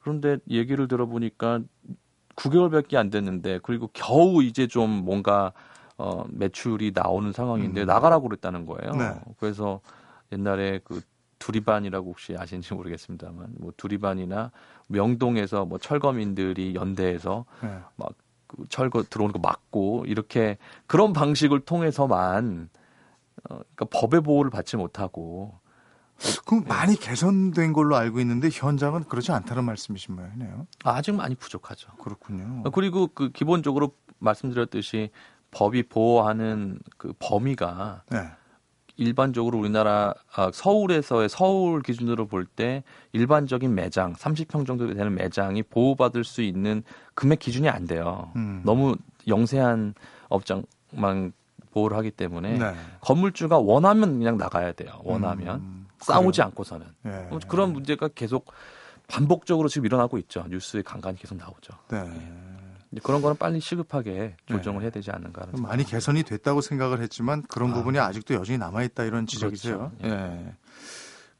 그런데 0.00 0.38
얘기를 0.50 0.88
들어보니까 0.88 1.60
9개월밖에 2.36 2.96
안 2.96 3.08
됐는데 3.08 3.60
그리고 3.62 3.88
겨우 3.92 4.42
이제 4.42 4.66
좀 4.66 4.90
뭔가 4.90 5.52
어 5.96 6.24
매출이 6.28 6.92
나오는 6.94 7.32
상황인데 7.32 7.82
음. 7.82 7.86
나가라고 7.86 8.28
그랬다는 8.28 8.66
거예요. 8.66 8.92
네. 8.94 9.14
그래서 9.38 9.80
옛날에 10.32 10.80
그 10.84 11.00
두리반이라고 11.42 12.10
혹시 12.10 12.36
아시는지 12.38 12.72
모르겠습니다만 12.72 13.56
뭐 13.58 13.72
두리반이나 13.76 14.52
명동에서 14.88 15.64
뭐 15.64 15.78
철거민들이 15.78 16.74
연대해서 16.76 17.44
네. 17.62 17.78
막그 17.96 18.66
철거 18.68 19.02
들어오는 19.02 19.32
거 19.32 19.40
막고 19.40 20.04
이렇게 20.06 20.56
그런 20.86 21.12
방식을 21.12 21.60
통해서만 21.60 22.70
어 23.50 23.60
그러니까 23.74 23.86
법의 23.90 24.20
보호를 24.20 24.50
받지 24.52 24.76
못하고 24.76 25.58
그럼 26.46 26.64
많이 26.68 26.94
개선된 26.94 27.72
걸로 27.72 27.96
알고 27.96 28.20
있는데 28.20 28.48
현장은 28.52 29.04
그렇지 29.04 29.32
않다는 29.32 29.64
말씀이신 29.64 30.14
모양이네요. 30.14 30.68
아직 30.84 31.12
많이 31.12 31.34
부족하죠. 31.34 31.90
그렇군요. 31.96 32.62
그리고 32.70 33.08
그 33.08 33.30
기본적으로 33.30 33.96
말씀드렸듯이 34.20 35.10
법이 35.50 35.88
보호하는 35.88 36.78
그 36.96 37.12
범위가 37.18 38.04
네. 38.10 38.30
일반적으로 38.96 39.58
우리나라 39.58 40.14
아, 40.34 40.50
서울에서의 40.52 41.28
서울 41.28 41.82
기준으로 41.82 42.26
볼 42.26 42.46
때 42.46 42.82
일반적인 43.12 43.74
매장 43.74 44.12
30평 44.14 44.66
정도 44.66 44.92
되는 44.92 45.14
매장이 45.14 45.62
보호받을 45.64 46.24
수 46.24 46.42
있는 46.42 46.82
금액 47.14 47.38
기준이 47.38 47.68
안 47.68 47.86
돼요. 47.86 48.30
음. 48.36 48.62
너무 48.64 48.96
영세한 49.26 49.94
업장만 50.28 51.32
보호를 51.70 51.96
하기 51.98 52.10
때문에 52.10 52.58
네. 52.58 52.74
건물주가 53.00 53.58
원하면 53.58 54.18
그냥 54.18 54.36
나가야 54.36 54.72
돼요. 54.72 55.00
원하면. 55.04 55.60
음. 55.60 55.86
싸우지 56.00 56.38
그래요. 56.38 56.46
않고서는 56.48 56.86
네. 57.02 57.28
그런 57.48 57.72
문제가 57.72 58.08
계속 58.08 58.52
반복적으로 59.08 59.68
지금 59.68 59.86
일어나고 59.86 60.18
있죠. 60.18 60.44
뉴스에 60.50 60.82
간간히 60.82 61.16
계속 61.18 61.36
나오죠. 61.38 61.72
네. 61.88 62.02
네. 62.02 62.28
그런 63.00 63.22
거는 63.22 63.36
빨리 63.36 63.60
시급하게 63.60 64.36
조정을 64.46 64.80
네. 64.80 64.84
해야 64.84 64.90
되지 64.90 65.10
않는가. 65.10 65.42
하 65.42 65.60
많이 65.60 65.84
개선이 65.84 66.24
됐다고 66.24 66.60
생각을 66.60 67.00
했지만 67.00 67.42
그런 67.48 67.70
아. 67.70 67.74
부분이 67.74 67.98
아직도 67.98 68.34
여전히 68.34 68.58
남아 68.58 68.82
있다 68.82 69.04
이런 69.04 69.26
지적이세요. 69.26 69.92
그렇죠. 69.98 70.04
예. 70.04 70.08
네. 70.08 70.54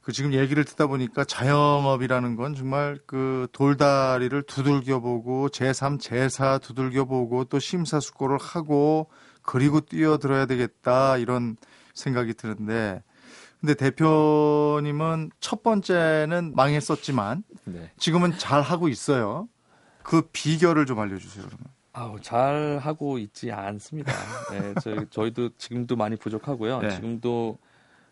그 0.01 0.13
지금 0.13 0.33
얘기를 0.33 0.65
듣다 0.65 0.89
보니까 0.89 1.25
자영업이라는 1.25 2.35
건 2.37 2.55
정말 2.55 2.99
그 3.07 3.47
돌다리를 3.53 4.43
두들겨 4.43 4.99
보고 5.01 5.49
제3, 5.49 6.01
제4 6.01 6.61
두들겨 6.61 7.05
보고 7.05 7.45
또 7.45 7.61
심사숙고를 7.61 8.39
하고 8.39 9.09
그리고 9.43 9.81
뛰어들어야 9.81 10.47
되겠다 10.47 11.19
이런 11.19 11.57
생각이 11.95 12.35
드는데 12.35 13.03
근데 13.61 13.75
대표님은 13.75 15.31
첫 15.39 15.63
번째는 15.63 16.55
망했었지만 16.57 17.45
네. 17.65 17.93
지금은 17.97 18.37
잘 18.37 18.61
하고 18.61 18.89
있어요. 18.89 19.49
그 20.03 20.23
비결을 20.33 20.87
좀 20.87 20.99
알려주세요. 20.99 21.45
그러면. 21.47 21.67
아우 21.95 22.19
잘 22.21 22.79
하고 22.83 23.19
있지 23.19 23.53
않습니다. 23.53 24.13
네, 24.51 24.75
저희 24.83 25.07
저희도 25.11 25.51
지금도 25.59 25.97
많이 25.97 26.17
부족하고요. 26.17 26.81
네. 26.81 26.91
지금도 26.91 27.59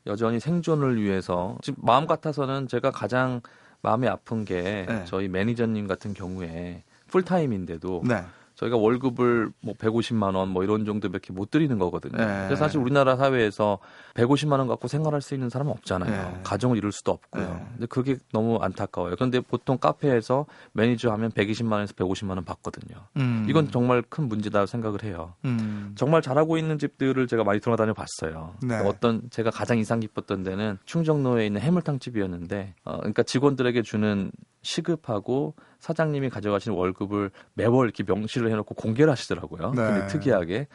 여전히 0.06 0.38
생존을 0.38 1.00
위해서 1.00 1.56
지금 1.62 1.82
마음 1.84 2.06
같아서는 2.06 2.68
제가 2.68 2.90
가장 2.90 3.40
마음이 3.82 4.06
아픈 4.06 4.44
게 4.44 4.84
네. 4.86 5.04
저희 5.06 5.28
매니저님 5.28 5.86
같은 5.86 6.12
경우에 6.12 6.84
풀타임인데도 7.08 8.02
네. 8.06 8.22
저희가 8.60 8.76
월급을 8.76 9.50
뭐 9.62 9.74
150만 9.74 10.34
원 10.36 10.50
뭐 10.50 10.64
이런 10.64 10.84
정도밖에 10.84 11.32
못 11.32 11.50
드리는 11.50 11.78
거거든요. 11.78 12.16
네. 12.16 12.24
그래서 12.46 12.56
사실 12.56 12.80
우리나라 12.80 13.16
사회에서 13.16 13.78
150만 14.14 14.58
원 14.58 14.66
갖고 14.66 14.88
생활할 14.88 15.22
수 15.22 15.34
있는 15.34 15.48
사람은 15.48 15.72
없잖아요. 15.72 16.10
네. 16.10 16.40
가정을 16.42 16.76
이룰 16.76 16.92
수도 16.92 17.12
없고요. 17.12 17.42
네. 17.44 17.66
근데 17.72 17.86
그게 17.86 18.16
너무 18.32 18.56
안타까워요. 18.56 19.14
그런데 19.14 19.40
보통 19.40 19.78
카페에서 19.78 20.46
매니저 20.72 21.10
하면 21.12 21.30
120만 21.30 21.72
원에서 21.72 21.94
150만 21.94 22.30
원 22.30 22.44
받거든요. 22.44 22.96
음. 23.16 23.46
이건 23.48 23.70
정말 23.70 24.02
큰 24.02 24.28
문제다 24.28 24.66
생각을 24.66 25.04
해요. 25.04 25.34
음. 25.44 25.92
정말 25.96 26.20
잘하고 26.22 26.58
있는 26.58 26.78
집들을 26.78 27.26
제가 27.28 27.44
많이 27.44 27.60
돌아다녀 27.60 27.92
봤어요. 27.94 28.54
네. 28.62 28.76
어떤 28.84 29.22
제가 29.30 29.50
가장 29.50 29.78
인상 29.78 30.00
깊었던 30.00 30.42
데는 30.42 30.78
충정로에 30.84 31.46
있는 31.46 31.60
해물탕 31.60 32.00
집이었는데 32.00 32.74
어, 32.84 32.96
그러니까 32.98 33.22
직원들에게 33.22 33.82
주는 33.82 34.32
시급하고 34.62 35.54
사장님이 35.80 36.30
가져가시는 36.30 36.76
월급을 36.76 37.30
매월 37.54 37.86
이렇게 37.86 38.04
명시를 38.04 38.50
해놓고 38.50 38.74
공개를 38.74 39.10
하시더라고요. 39.10 39.70
네. 39.70 39.76
근데 39.82 40.06
특이하게 40.06 40.68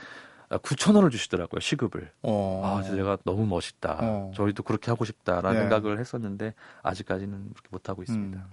9천 0.49 0.91
아, 0.91 0.95
원을 0.97 1.09
주시더라고요 1.09 1.59
시급을. 1.59 2.11
어. 2.23 2.61
아 2.63 2.83
제가 2.83 3.17
너무 3.23 3.45
멋있다. 3.45 3.97
어. 4.01 4.31
저희도 4.35 4.63
그렇게 4.63 4.91
하고 4.91 5.05
싶다라는 5.05 5.53
네. 5.53 5.59
생각을 5.69 5.99
했었는데 5.99 6.53
아직까지는 6.83 7.51
그렇게 7.53 7.69
못 7.71 7.87
하고 7.89 8.03
있습니다. 8.03 8.37
음. 8.37 8.45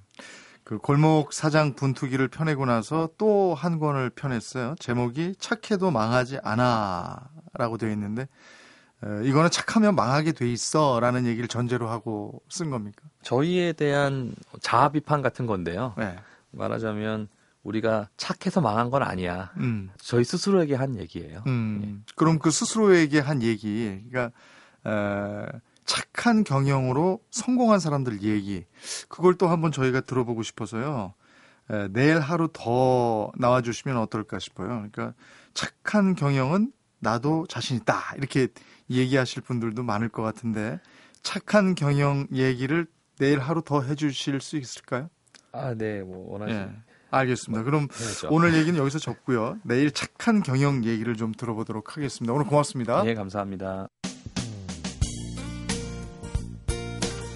그 0.64 0.78
골목 0.78 1.32
사장 1.32 1.74
분투기를 1.74 2.28
펴내고 2.28 2.66
나서 2.66 3.08
또 3.18 3.54
한 3.54 3.78
권을 3.80 4.10
펴냈어요. 4.10 4.76
제목이 4.78 5.34
착해도 5.38 5.90
망하지 5.90 6.38
않아라고 6.42 7.78
되어 7.78 7.90
있는데 7.90 8.28
이거는 9.24 9.50
착하면 9.50 9.96
망하게 9.96 10.30
돼 10.32 10.50
있어라는 10.50 11.26
얘기를 11.26 11.48
전제로 11.48 11.88
하고 11.88 12.40
쓴 12.48 12.70
겁니까? 12.70 13.02
저희에 13.22 13.72
대한 13.72 14.34
자아 14.60 14.90
비판 14.90 15.20
같은 15.22 15.46
건데요. 15.46 15.94
네. 15.98 16.16
말하자면 16.52 17.28
우리가 17.62 18.08
착해서 18.16 18.60
망한 18.60 18.90
건 18.90 19.02
아니야. 19.02 19.52
음. 19.58 19.90
저희 19.98 20.24
스스로에게 20.24 20.74
한 20.74 20.96
얘기예요. 20.96 21.42
음. 21.46 21.82
예. 21.84 22.12
그럼 22.16 22.38
그 22.38 22.50
스스로에게 22.50 23.20
한 23.20 23.42
얘기, 23.42 24.02
그러니까 24.10 24.32
에, 24.84 25.58
착한 25.84 26.44
경영으로 26.44 27.20
성공한 27.30 27.78
사람들 27.78 28.22
얘기, 28.22 28.64
그걸 29.08 29.34
또 29.34 29.48
한번 29.48 29.70
저희가 29.72 30.00
들어보고 30.00 30.42
싶어서요. 30.42 31.14
에, 31.70 31.88
내일 31.92 32.18
하루 32.18 32.48
더 32.52 33.30
나와주시면 33.36 33.96
어떨까 33.96 34.38
싶어요. 34.38 34.68
그러니까 34.68 35.14
착한 35.54 36.14
경영은 36.14 36.72
나도 36.98 37.46
자신 37.48 37.76
있다 37.76 38.14
이렇게 38.16 38.48
얘기하실 38.90 39.42
분들도 39.42 39.82
많을 39.82 40.08
것 40.08 40.22
같은데 40.22 40.80
착한 41.22 41.74
경영 41.74 42.26
얘기를 42.32 42.86
내일 43.18 43.38
하루 43.40 43.62
더 43.62 43.82
해주실 43.82 44.40
수 44.40 44.56
있을까요? 44.56 45.08
아, 45.52 45.74
네, 45.74 46.02
뭐 46.02 46.32
원하시는. 46.32 46.62
예. 46.62 46.92
알겠습니다. 47.10 47.62
뭐, 47.62 47.64
그럼 47.64 47.88
해야죠. 48.00 48.28
오늘 48.30 48.54
얘기는 48.54 48.78
여기서 48.78 48.98
접고요. 48.98 49.58
내일 49.64 49.90
착한 49.90 50.42
경영 50.42 50.84
얘기를 50.84 51.14
좀 51.14 51.32
들어보도록 51.32 51.96
하겠습니다. 51.96 52.32
오늘 52.32 52.46
고맙습니다. 52.46 53.02
네, 53.02 53.14
감사합니다. 53.14 53.88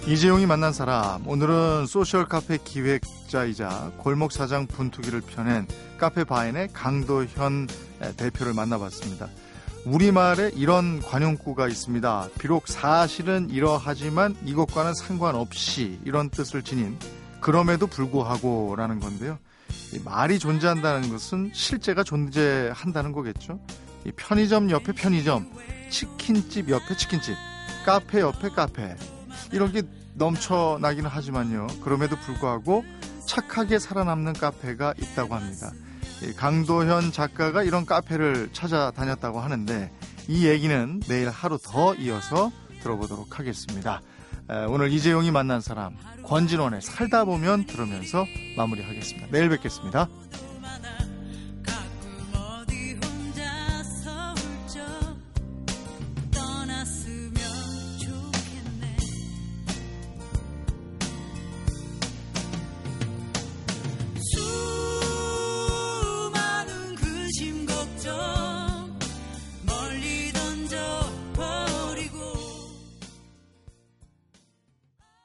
이재용이 0.07 0.45
만난 0.45 0.71
사람 0.71 1.27
오늘은 1.27 1.85
소셜 1.85 2.25
카페 2.25 2.57
기획자이자 2.63 3.91
골목 3.97 4.31
사장 4.31 4.65
분투기를 4.65 5.19
펴낸 5.19 5.67
카페 5.97 6.23
바인의 6.23 6.69
강도현 6.71 7.67
대표를 8.15 8.53
만나봤습니다. 8.53 9.27
우리말에 9.85 10.51
이런 10.55 11.01
관용구가 11.01 11.67
있습니다. 11.67 12.29
비록 12.39 12.69
사실은 12.69 13.49
이러하지만 13.49 14.35
이것과는 14.45 14.93
상관없이 14.93 15.99
이런 16.05 16.29
뜻을 16.29 16.63
지닌 16.63 16.97
그럼에도 17.47 17.87
불구하고라는 17.87 18.99
건데요. 18.99 19.39
말이 20.03 20.37
존재한다는 20.37 21.07
것은 21.07 21.51
실제가 21.53 22.03
존재한다는 22.03 23.13
거겠죠. 23.13 23.61
편의점 24.17 24.69
옆에 24.69 24.91
편의점, 24.91 25.49
치킨집 25.89 26.67
옆에 26.67 26.97
치킨집, 26.97 27.35
카페 27.85 28.19
옆에 28.19 28.49
카페 28.49 28.97
이런 29.53 29.71
게 29.71 29.83
넘쳐나기는 30.15 31.09
하지만요. 31.09 31.67
그럼에도 31.85 32.17
불구하고 32.17 32.83
착하게 33.25 33.79
살아남는 33.79 34.33
카페가 34.33 34.95
있다고 35.01 35.33
합니다. 35.33 35.71
강도현 36.35 37.13
작가가 37.13 37.63
이런 37.63 37.85
카페를 37.85 38.49
찾아다녔다고 38.51 39.39
하는데 39.39 39.89
이 40.27 40.45
얘기는 40.45 40.99
내일 41.07 41.29
하루 41.29 41.57
더 41.63 41.95
이어서 41.95 42.51
들어보도록 42.83 43.39
하겠습니다. 43.39 44.01
오늘 44.69 44.91
이재용이 44.91 45.31
만난 45.31 45.61
사람 45.61 45.95
권진원의 46.23 46.81
살다 46.81 47.25
보면 47.25 47.65
들으면서 47.65 48.25
마무리하겠습니다. 48.55 49.27
내일 49.31 49.49
뵙겠습니다. 49.49 50.07